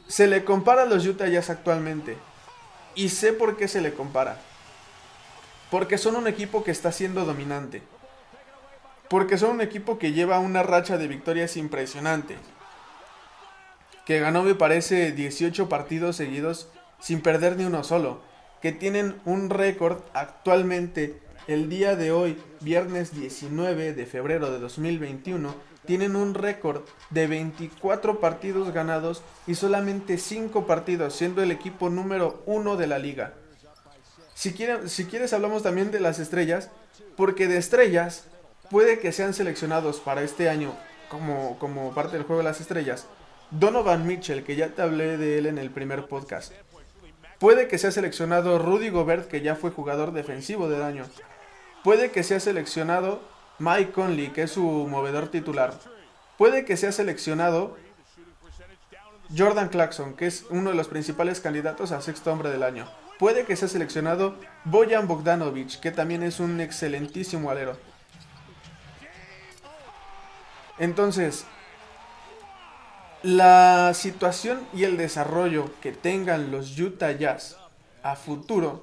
Se 0.09 0.27
le 0.27 0.45
compara 0.45 0.83
a 0.83 0.85
los 0.85 1.07
Utah 1.07 1.29
Jazz 1.29 1.49
actualmente. 1.49 2.19
Y 2.97 3.09
sé 3.09 3.33
por 3.33 3.57
qué 3.57 3.67
se 3.67 3.81
le 3.81 3.95
compara. 3.95 4.39
Porque 5.71 5.97
son 5.97 6.17
un 6.17 6.27
equipo 6.27 6.63
que 6.63 6.71
está 6.71 6.93
siendo 6.93 7.25
dominante. 7.25 7.83
Porque 9.09 9.39
son 9.39 9.51
un 9.51 9.61
equipo 9.61 9.99
que 9.99 10.13
lleva 10.13 10.39
una 10.39 10.63
racha 10.63 10.99
de 10.99 11.09
victorias 11.09 11.57
impresionante. 11.57 12.37
Que 14.05 14.21
ganó, 14.21 14.43
me 14.43 14.55
parece, 14.55 15.13
18 15.13 15.69
partidos 15.69 16.17
seguidos 16.17 16.69
sin 17.01 17.21
perder 17.21 17.57
ni 17.57 17.65
uno 17.65 17.85
solo, 17.85 18.21
que 18.61 18.73
tienen 18.73 19.21
un 19.25 19.51
récord 19.51 19.99
actualmente 20.15 21.21
el 21.47 21.71
día 21.71 21.97
de 21.97 22.13
hoy, 22.13 22.37
viernes 22.61 23.15
19 23.15 23.95
de 23.95 24.07
febrero 24.07 24.51
de 24.51 24.59
2021, 24.59 25.55
tienen 25.87 26.17
un 26.17 26.35
récord 26.35 26.83
de 27.09 27.27
24 27.27 28.21
partidos 28.21 28.75
ganados 28.75 29.23
y 29.47 29.55
solamente 29.55 30.19
5 30.19 30.67
partidos, 30.67 31.15
siendo 31.15 31.43
el 31.43 31.51
equipo 31.51 31.89
número 31.89 32.43
1 32.45 32.77
de 32.77 32.87
la 32.87 32.99
liga. 32.99 33.33
Si, 34.35 34.55
si 34.87 35.05
quieres 35.07 35.33
hablamos 35.33 35.63
también 35.63 35.91
de 35.91 36.01
las 36.01 36.19
estrellas, 36.19 36.71
porque 37.17 37.49
de 37.49 37.57
estrellas 37.57 38.27
puede 38.71 38.99
que 38.99 39.13
sean 39.13 39.35
seleccionados 39.35 40.01
para 40.01 40.23
este 40.23 40.49
año 40.49 40.75
como, 41.09 41.59
como 41.59 41.95
parte 41.95 42.17
del 42.17 42.27
juego 42.27 42.43
de 42.43 42.49
las 42.49 42.61
estrellas. 42.61 43.07
Donovan 43.51 44.07
Mitchell, 44.07 44.45
que 44.45 44.57
ya 44.57 44.69
te 44.69 44.83
hablé 44.83 45.17
de 45.17 45.39
él 45.39 45.47
en 45.47 45.59
el 45.59 45.71
primer 45.71 46.07
podcast. 46.07 46.53
Puede 47.39 47.69
que 47.69 47.79
sea 47.79 47.91
seleccionado 47.91 48.59
Rudy 48.59 48.91
Gobert, 48.91 49.29
que 49.29 49.41
ya 49.41 49.55
fue 49.55 49.71
jugador 49.71 50.13
defensivo 50.13 50.69
de 50.69 50.79
daño. 50.79 51.05
Puede 51.85 52.11
que 52.11 52.23
sea 52.23 52.41
seleccionado 52.41 53.21
Mike 53.59 53.93
Conley, 53.93 54.29
que 54.29 54.43
es 54.43 54.51
su 54.51 54.63
movedor 54.63 55.29
titular. 55.29 55.75
Puede 56.37 56.65
que 56.65 56.77
sea 56.77 56.93
seleccionado 56.93 57.77
Jordan 59.37 59.69
Clarkson, 59.69 60.15
que 60.15 60.27
es 60.27 60.47
uno 60.51 60.71
de 60.71 60.77
los 60.77 60.89
principales 60.89 61.41
candidatos 61.41 61.93
a 61.93 62.01
sexto 62.01 62.33
hombre 62.33 62.51
del 62.51 62.63
año. 62.63 62.87
Puede 63.19 63.45
que 63.45 63.57
sea 63.57 63.69
seleccionado 63.69 64.37
Bojan 64.65 65.09
Bogdanovic, 65.09 65.81
que 65.81 65.91
también 65.91 66.23
es 66.23 66.41
un 66.41 66.61
excelentísimo 66.61 67.51
alero. 67.51 67.77
Entonces, 70.79 71.45
la 73.23 73.93
situación 73.95 74.61
y 74.73 74.85
el 74.85 74.97
desarrollo 74.97 75.71
que 75.81 75.93
tengan 75.93 76.51
los 76.51 76.79
Utah 76.79 77.13
Jazz 77.13 77.57
a 78.03 78.15
futuro 78.15 78.83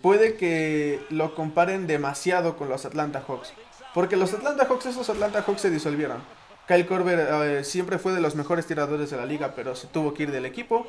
puede 0.00 0.36
que 0.36 1.04
lo 1.10 1.34
comparen 1.34 1.86
demasiado 1.86 2.56
con 2.56 2.68
los 2.68 2.84
Atlanta 2.84 3.22
Hawks. 3.26 3.52
Porque 3.92 4.16
los 4.16 4.34
Atlanta 4.34 4.66
Hawks, 4.66 4.86
esos 4.86 5.08
Atlanta 5.08 5.42
Hawks 5.46 5.62
se 5.62 5.70
disolvieron. 5.70 6.22
Kyle 6.66 6.86
Korver 6.86 7.28
eh, 7.30 7.64
siempre 7.64 7.98
fue 7.98 8.12
de 8.12 8.20
los 8.20 8.34
mejores 8.34 8.66
tiradores 8.66 9.10
de 9.10 9.16
la 9.16 9.26
liga, 9.26 9.54
pero 9.54 9.76
se 9.76 9.86
tuvo 9.86 10.14
que 10.14 10.24
ir 10.24 10.32
del 10.32 10.46
equipo. 10.46 10.86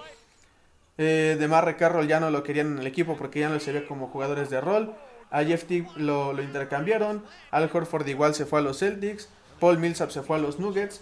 Eh, 0.97 1.35
de 1.37 1.47
Marre 1.49 1.75
Carroll 1.75 2.07
ya 2.07 2.21
no 2.21 2.29
lo 2.29 2.43
querían 2.43 2.73
en 2.73 2.79
el 2.79 2.87
equipo 2.87 3.17
porque 3.17 3.41
ya 3.41 3.49
no 3.49 3.59
se 3.59 3.73
ve 3.73 3.85
como 3.85 4.07
jugadores 4.07 4.49
de 4.49 4.61
rol. 4.61 4.95
A 5.29 5.43
Jeff 5.43 5.65
lo, 5.97 6.33
lo 6.33 6.41
intercambiaron. 6.41 7.23
Al 7.51 7.69
Horford 7.71 8.07
igual 8.07 8.33
se 8.33 8.45
fue 8.45 8.59
a 8.59 8.61
los 8.61 8.79
Celtics. 8.79 9.29
Paul 9.59 9.79
Millsap 9.79 10.11
se 10.11 10.21
fue 10.21 10.37
a 10.37 10.39
los 10.39 10.59
Nuggets 10.59 11.01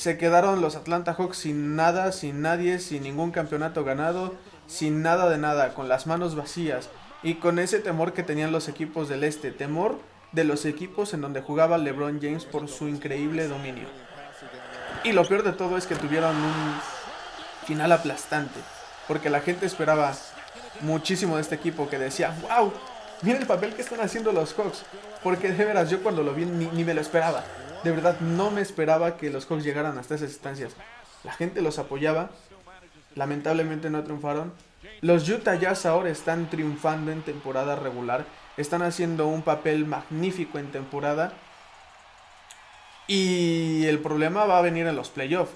se 0.00 0.16
quedaron 0.16 0.62
los 0.62 0.76
Atlanta 0.76 1.12
Hawks 1.12 1.36
sin 1.36 1.76
nada, 1.76 2.10
sin 2.12 2.40
nadie, 2.40 2.78
sin 2.78 3.02
ningún 3.02 3.32
campeonato 3.32 3.84
ganado, 3.84 4.34
sin 4.66 5.02
nada 5.02 5.28
de 5.28 5.36
nada, 5.36 5.74
con 5.74 5.90
las 5.90 6.06
manos 6.06 6.36
vacías 6.36 6.88
y 7.22 7.34
con 7.34 7.58
ese 7.58 7.80
temor 7.80 8.14
que 8.14 8.22
tenían 8.22 8.50
los 8.50 8.68
equipos 8.70 9.10
del 9.10 9.24
este, 9.24 9.50
temor 9.50 9.98
de 10.32 10.44
los 10.44 10.64
equipos 10.64 11.12
en 11.12 11.20
donde 11.20 11.42
jugaba 11.42 11.76
LeBron 11.76 12.18
James 12.18 12.46
por 12.46 12.66
su 12.66 12.88
increíble 12.88 13.46
dominio. 13.46 13.88
Y 15.04 15.12
lo 15.12 15.22
peor 15.26 15.42
de 15.42 15.52
todo 15.52 15.76
es 15.76 15.86
que 15.86 15.96
tuvieron 15.96 16.34
un 16.34 16.80
final 17.66 17.92
aplastante, 17.92 18.58
porque 19.06 19.28
la 19.28 19.42
gente 19.42 19.66
esperaba 19.66 20.14
muchísimo 20.80 21.36
de 21.36 21.42
este 21.42 21.56
equipo 21.56 21.90
que 21.90 21.98
decía, 21.98 22.34
wow, 22.40 22.72
miren 23.20 23.42
el 23.42 23.46
papel 23.46 23.74
que 23.74 23.82
están 23.82 24.00
haciendo 24.00 24.32
los 24.32 24.54
Hawks, 24.54 24.84
porque 25.22 25.52
de 25.52 25.62
veras 25.62 25.90
yo 25.90 26.02
cuando 26.02 26.22
lo 26.22 26.32
vi 26.32 26.46
ni 26.46 26.84
me 26.84 26.94
lo 26.94 27.02
esperaba 27.02 27.44
de 27.82 27.90
verdad 27.90 28.20
no 28.20 28.50
me 28.50 28.60
esperaba 28.60 29.16
que 29.16 29.30
los 29.30 29.46
Hawks 29.46 29.64
llegaran 29.64 29.98
hasta 29.98 30.14
esas 30.14 30.30
instancias. 30.30 30.74
La 31.24 31.32
gente 31.32 31.62
los 31.62 31.78
apoyaba, 31.78 32.30
lamentablemente 33.14 33.90
no 33.90 34.02
triunfaron. 34.02 34.52
Los 35.00 35.28
Utah 35.28 35.54
Jazz 35.54 35.86
ahora 35.86 36.10
están 36.10 36.48
triunfando 36.50 37.12
en 37.12 37.22
temporada 37.22 37.76
regular, 37.76 38.24
están 38.56 38.82
haciendo 38.82 39.26
un 39.26 39.42
papel 39.42 39.86
magnífico 39.86 40.58
en 40.58 40.70
temporada. 40.70 41.32
Y 43.06 43.86
el 43.86 43.98
problema 43.98 44.44
va 44.44 44.58
a 44.58 44.62
venir 44.62 44.86
en 44.86 44.96
los 44.96 45.08
playoffs. 45.08 45.52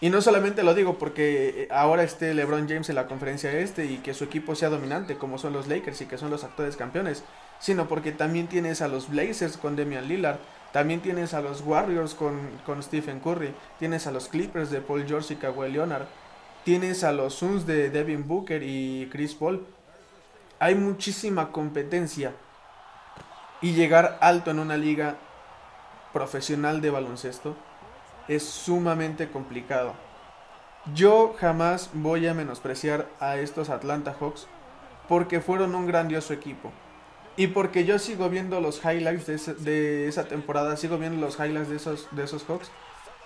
Y 0.00 0.10
no 0.10 0.20
solamente 0.20 0.62
lo 0.62 0.74
digo 0.74 0.98
porque 0.98 1.66
ahora 1.70 2.02
esté 2.02 2.34
LeBron 2.34 2.68
James 2.68 2.88
en 2.90 2.94
la 2.94 3.06
conferencia 3.06 3.50
este 3.52 3.86
y 3.86 3.98
que 3.98 4.12
su 4.12 4.24
equipo 4.24 4.54
sea 4.54 4.68
dominante 4.68 5.16
como 5.16 5.38
son 5.38 5.52
los 5.52 5.66
Lakers 5.66 6.02
y 6.02 6.06
que 6.06 6.18
son 6.18 6.30
los 6.30 6.44
actuales 6.44 6.76
campeones, 6.76 7.24
sino 7.58 7.88
porque 7.88 8.12
también 8.12 8.46
tienes 8.46 8.82
a 8.82 8.88
los 8.88 9.08
Blazers 9.08 9.56
con 9.56 9.76
Damian 9.76 10.06
Lillard, 10.06 10.38
también 10.74 11.00
tienes 11.00 11.34
a 11.34 11.40
los 11.40 11.60
Warriors 11.60 12.16
con, 12.16 12.82
Stephen 12.82 13.20
Curry, 13.20 13.54
tienes 13.78 14.08
a 14.08 14.10
los 14.10 14.26
Clippers 14.26 14.72
de 14.72 14.80
Paul 14.80 15.06
George 15.06 15.34
y 15.34 15.36
Kawhi 15.36 15.70
Leonard, 15.70 16.06
tienes 16.64 17.04
a 17.04 17.12
los 17.12 17.34
Suns 17.34 17.64
de 17.64 17.90
Devin 17.90 18.26
Booker 18.26 18.60
y 18.60 19.08
Chris 19.12 19.36
Paul. 19.36 19.64
Hay 20.58 20.74
muchísima 20.74 21.52
competencia 21.52 22.32
y 23.60 23.74
llegar 23.74 24.18
alto 24.20 24.50
en 24.50 24.58
una 24.58 24.76
liga 24.76 25.14
profesional 26.12 26.80
de 26.80 26.90
baloncesto 26.90 27.54
es 28.26 28.42
sumamente 28.42 29.30
complicado. 29.30 29.94
Yo 30.92 31.36
jamás 31.38 31.90
voy 31.92 32.26
a 32.26 32.34
menospreciar 32.34 33.06
a 33.20 33.36
estos 33.36 33.70
Atlanta 33.70 34.12
Hawks 34.18 34.48
porque 35.08 35.40
fueron 35.40 35.76
un 35.76 35.86
grandioso 35.86 36.32
equipo. 36.32 36.72
Y 37.36 37.48
porque 37.48 37.84
yo 37.84 37.98
sigo 37.98 38.28
viendo 38.28 38.60
los 38.60 38.80
highlights 38.84 39.64
de, 39.64 40.08
esa 40.08 40.24
temporada, 40.28 40.76
sigo 40.76 40.98
viendo 40.98 41.20
los 41.20 41.38
highlights 41.38 41.68
de 41.68 41.76
esos, 41.76 42.08
de 42.12 42.24
esos 42.24 42.44
Hawks 42.44 42.70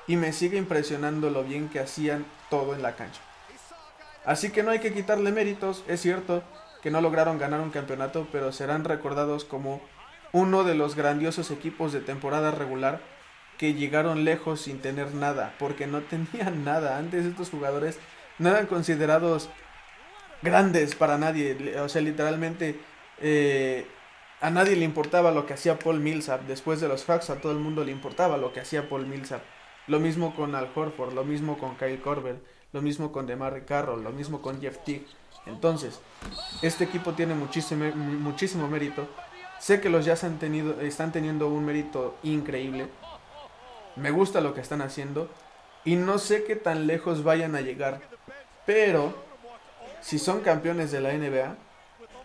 y 0.06 0.16
me 0.16 0.32
sigue 0.32 0.56
impresionando 0.56 1.28
lo 1.28 1.44
bien 1.44 1.68
que 1.68 1.80
hacían 1.80 2.24
todo 2.48 2.74
en 2.74 2.82
la 2.82 2.96
cancha. 2.96 3.20
Así 4.24 4.50
que 4.50 4.62
no 4.62 4.70
hay 4.70 4.78
que 4.78 4.94
quitarle 4.94 5.30
méritos, 5.30 5.84
es 5.86 6.00
cierto 6.00 6.42
que 6.82 6.90
no 6.90 7.00
lograron 7.00 7.38
ganar 7.38 7.60
un 7.60 7.70
campeonato, 7.70 8.26
pero 8.32 8.52
serán 8.52 8.84
recordados 8.84 9.44
como 9.44 9.82
uno 10.32 10.64
de 10.64 10.74
los 10.74 10.94
grandiosos 10.94 11.50
equipos 11.50 11.92
de 11.92 12.00
temporada 12.00 12.50
regular 12.50 13.00
que 13.58 13.74
llegaron 13.74 14.24
lejos 14.24 14.62
sin 14.62 14.80
tener 14.80 15.14
nada, 15.14 15.54
porque 15.58 15.86
no 15.86 16.00
tenían 16.02 16.64
nada. 16.64 16.96
Antes 16.96 17.26
estos 17.26 17.50
jugadores 17.50 17.98
no 18.38 18.50
eran 18.50 18.66
considerados 18.66 19.50
grandes 20.40 20.94
para 20.94 21.18
nadie, 21.18 21.78
o 21.80 21.88
sea, 21.88 22.00
literalmente 22.00 22.78
eh, 23.20 23.86
a 24.40 24.50
nadie 24.50 24.76
le 24.76 24.84
importaba 24.84 25.32
lo 25.32 25.46
que 25.46 25.54
hacía 25.54 25.78
Paul 25.78 26.00
Millsap. 26.00 26.42
Después 26.42 26.80
de 26.80 26.88
los 26.88 27.04
Hawks, 27.04 27.30
a 27.30 27.40
todo 27.40 27.52
el 27.52 27.58
mundo 27.58 27.84
le 27.84 27.92
importaba 27.92 28.36
lo 28.36 28.52
que 28.52 28.60
hacía 28.60 28.88
Paul 28.88 29.06
Millsap. 29.06 29.42
Lo 29.88 29.98
mismo 29.98 30.34
con 30.34 30.54
Al 30.54 30.70
Horford, 30.74 31.14
lo 31.14 31.24
mismo 31.24 31.58
con 31.58 31.76
Kyle 31.76 32.00
Korver, 32.00 32.40
lo 32.72 32.82
mismo 32.82 33.10
con 33.10 33.26
DeMar 33.26 33.64
Carroll, 33.64 34.04
lo 34.04 34.12
mismo 34.12 34.40
con 34.40 34.60
Jeff 34.60 34.78
Teague. 34.84 35.06
Entonces, 35.46 36.00
este 36.62 36.84
equipo 36.84 37.14
tiene 37.14 37.34
muchísimo, 37.34 37.84
muchísimo 37.94 38.68
mérito. 38.68 39.08
Sé 39.58 39.80
que 39.80 39.88
los 39.88 40.04
Jazz 40.04 40.24
han 40.24 40.38
tenido, 40.38 40.80
están 40.80 41.10
teniendo 41.10 41.48
un 41.48 41.64
mérito 41.64 42.16
increíble. 42.22 42.88
Me 43.96 44.10
gusta 44.10 44.40
lo 44.40 44.54
que 44.54 44.60
están 44.60 44.82
haciendo. 44.82 45.28
Y 45.84 45.96
no 45.96 46.18
sé 46.18 46.44
qué 46.44 46.54
tan 46.54 46.86
lejos 46.86 47.24
vayan 47.24 47.56
a 47.56 47.60
llegar. 47.60 48.02
Pero, 48.66 49.14
si 50.00 50.18
son 50.18 50.40
campeones 50.42 50.92
de 50.92 51.00
la 51.00 51.12
NBA, 51.12 51.56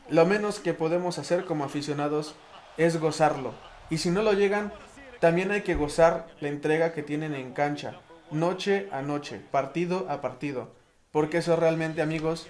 lo 0.09 0.25
menos 0.25 0.59
que 0.59 0.73
podemos 0.73 1.17
hacer 1.17 1.45
como 1.45 1.63
aficionados 1.63 2.35
es 2.77 2.99
gozarlo. 2.99 3.53
Y 3.89 3.97
si 3.97 4.09
no 4.09 4.21
lo 4.21 4.33
llegan, 4.33 4.73
también 5.19 5.51
hay 5.51 5.61
que 5.61 5.75
gozar 5.75 6.27
la 6.39 6.49
entrega 6.49 6.93
que 6.93 7.03
tienen 7.03 7.35
en 7.35 7.53
cancha, 7.53 8.01
noche 8.31 8.89
a 8.91 9.01
noche, 9.01 9.41
partido 9.51 10.07
a 10.09 10.21
partido. 10.21 10.71
Porque 11.11 11.37
eso 11.37 11.55
realmente, 11.55 12.01
amigos, 12.01 12.47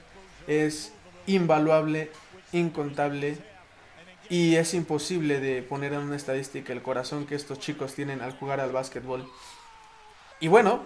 es 0.47 0.93
invaluable, 1.27 2.11
incontable 2.51 3.37
y 4.29 4.55
es 4.55 4.73
imposible 4.73 5.39
de 5.39 5.61
poner 5.61 5.93
en 5.93 5.99
una 5.99 6.15
estadística 6.15 6.73
el 6.73 6.81
corazón 6.81 7.25
que 7.25 7.35
estos 7.35 7.59
chicos 7.59 7.93
tienen 7.93 8.21
al 8.21 8.37
jugar 8.37 8.59
al 8.59 8.71
básquetbol. 8.71 9.29
Y 10.39 10.47
bueno, 10.47 10.81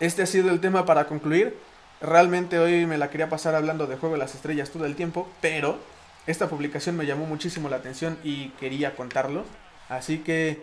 este 0.00 0.22
ha 0.22 0.26
sido 0.26 0.50
el 0.50 0.60
tema 0.60 0.86
para 0.86 1.06
concluir. 1.06 1.56
Realmente 2.00 2.58
hoy 2.58 2.84
me 2.84 2.98
la 2.98 3.08
quería 3.08 3.30
pasar 3.30 3.54
hablando 3.54 3.86
de 3.86 3.96
Juego 3.96 4.16
de 4.16 4.18
las 4.18 4.34
Estrellas 4.34 4.70
todo 4.70 4.84
el 4.84 4.96
tiempo, 4.96 5.28
pero 5.40 5.78
esta 6.26 6.48
publicación 6.48 6.96
me 6.96 7.06
llamó 7.06 7.24
muchísimo 7.24 7.70
la 7.70 7.76
atención 7.76 8.18
y 8.22 8.50
quería 8.60 8.94
contarlo. 8.94 9.44
Así 9.88 10.18
que, 10.18 10.62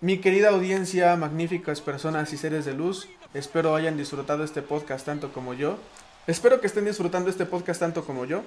mi 0.00 0.18
querida 0.18 0.50
audiencia, 0.50 1.16
magníficas 1.16 1.80
personas 1.80 2.32
y 2.34 2.36
seres 2.36 2.66
de 2.66 2.74
luz, 2.74 3.08
espero 3.32 3.74
hayan 3.74 3.96
disfrutado 3.96 4.44
este 4.44 4.60
podcast 4.60 5.06
tanto 5.06 5.32
como 5.32 5.54
yo. 5.54 5.78
Espero 6.26 6.60
que 6.60 6.66
estén 6.66 6.84
disfrutando 6.84 7.30
este 7.30 7.46
podcast 7.46 7.80
tanto 7.80 8.04
como 8.04 8.26
yo. 8.26 8.42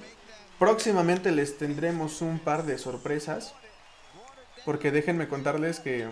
Próximamente 0.60 1.32
les 1.32 1.58
tendremos 1.58 2.22
un 2.22 2.38
par 2.38 2.64
de 2.64 2.78
sorpresas. 2.78 3.54
Porque 4.64 4.90
déjenme 4.90 5.28
contarles 5.28 5.80
que 5.80 6.06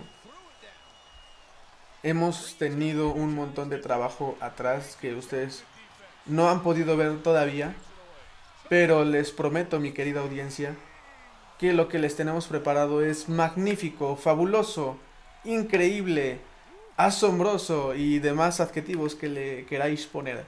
hemos 2.02 2.56
tenido 2.58 3.10
un 3.10 3.34
montón 3.34 3.68
de 3.68 3.78
trabajo 3.78 4.36
atrás 4.40 4.96
que 5.00 5.14
ustedes 5.14 5.64
no 6.26 6.48
han 6.48 6.62
podido 6.62 6.96
ver 6.96 7.22
todavía. 7.22 7.74
Pero 8.68 9.04
les 9.04 9.30
prometo, 9.30 9.78
mi 9.78 9.92
querida 9.92 10.20
audiencia, 10.20 10.74
que 11.58 11.72
lo 11.72 11.88
que 11.88 11.98
les 11.98 12.16
tenemos 12.16 12.46
preparado 12.46 13.04
es 13.04 13.28
magnífico, 13.28 14.16
fabuloso, 14.16 14.96
increíble, 15.44 16.38
asombroso 16.96 17.94
y 17.94 18.18
demás 18.20 18.60
adjetivos 18.60 19.14
que 19.14 19.28
le 19.28 19.66
queráis 19.66 20.06
poner. 20.06 20.44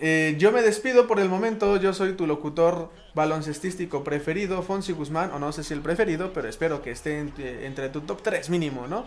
Eh, 0.00 0.36
yo 0.38 0.52
me 0.52 0.62
despido 0.62 1.06
por 1.06 1.20
el 1.20 1.28
momento, 1.28 1.76
yo 1.76 1.92
soy 1.92 2.14
tu 2.14 2.26
locutor 2.26 2.90
baloncestístico 3.14 4.02
preferido, 4.04 4.62
Fonsi 4.62 4.92
Guzmán, 4.92 5.32
o 5.32 5.38
no 5.38 5.52
sé 5.52 5.64
si 5.64 5.74
el 5.74 5.80
preferido, 5.80 6.32
pero 6.32 6.48
espero 6.48 6.80
que 6.80 6.92
esté 6.92 7.18
entre, 7.18 7.66
entre 7.66 7.88
tu 7.88 8.02
top 8.02 8.22
3 8.22 8.48
mínimo, 8.50 8.86
¿no? 8.86 9.06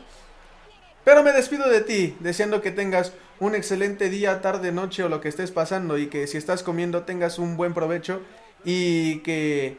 Pero 1.03 1.23
me 1.23 1.31
despido 1.31 1.69
de 1.69 1.81
ti, 1.81 2.15
deseando 2.19 2.61
que 2.61 2.71
tengas 2.71 3.13
un 3.43 3.55
excelente 3.55 4.09
día, 4.09 4.41
tarde, 4.41 4.71
noche 4.71 5.03
o 5.03 5.09
lo 5.09 5.19
que 5.19 5.27
estés 5.27 5.51
pasando 5.51 5.97
y 5.97 6.07
que 6.07 6.27
si 6.27 6.37
estás 6.37 6.63
comiendo 6.63 7.03
tengas 7.03 7.39
un 7.39 7.57
buen 7.57 7.73
provecho 7.73 8.21
y 8.63 9.19
que 9.19 9.77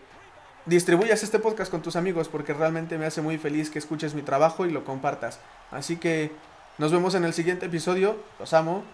distribuyas 0.66 1.22
este 1.22 1.38
podcast 1.38 1.70
con 1.70 1.80
tus 1.80 1.96
amigos 1.96 2.28
porque 2.28 2.52
realmente 2.52 2.98
me 2.98 3.06
hace 3.06 3.22
muy 3.22 3.38
feliz 3.38 3.70
que 3.70 3.78
escuches 3.78 4.14
mi 4.14 4.20
trabajo 4.20 4.66
y 4.66 4.70
lo 4.70 4.84
compartas. 4.84 5.40
Así 5.70 5.96
que 5.96 6.30
nos 6.76 6.92
vemos 6.92 7.14
en 7.14 7.24
el 7.24 7.32
siguiente 7.32 7.66
episodio. 7.66 8.16
Los 8.38 8.52
amo. 8.52 8.84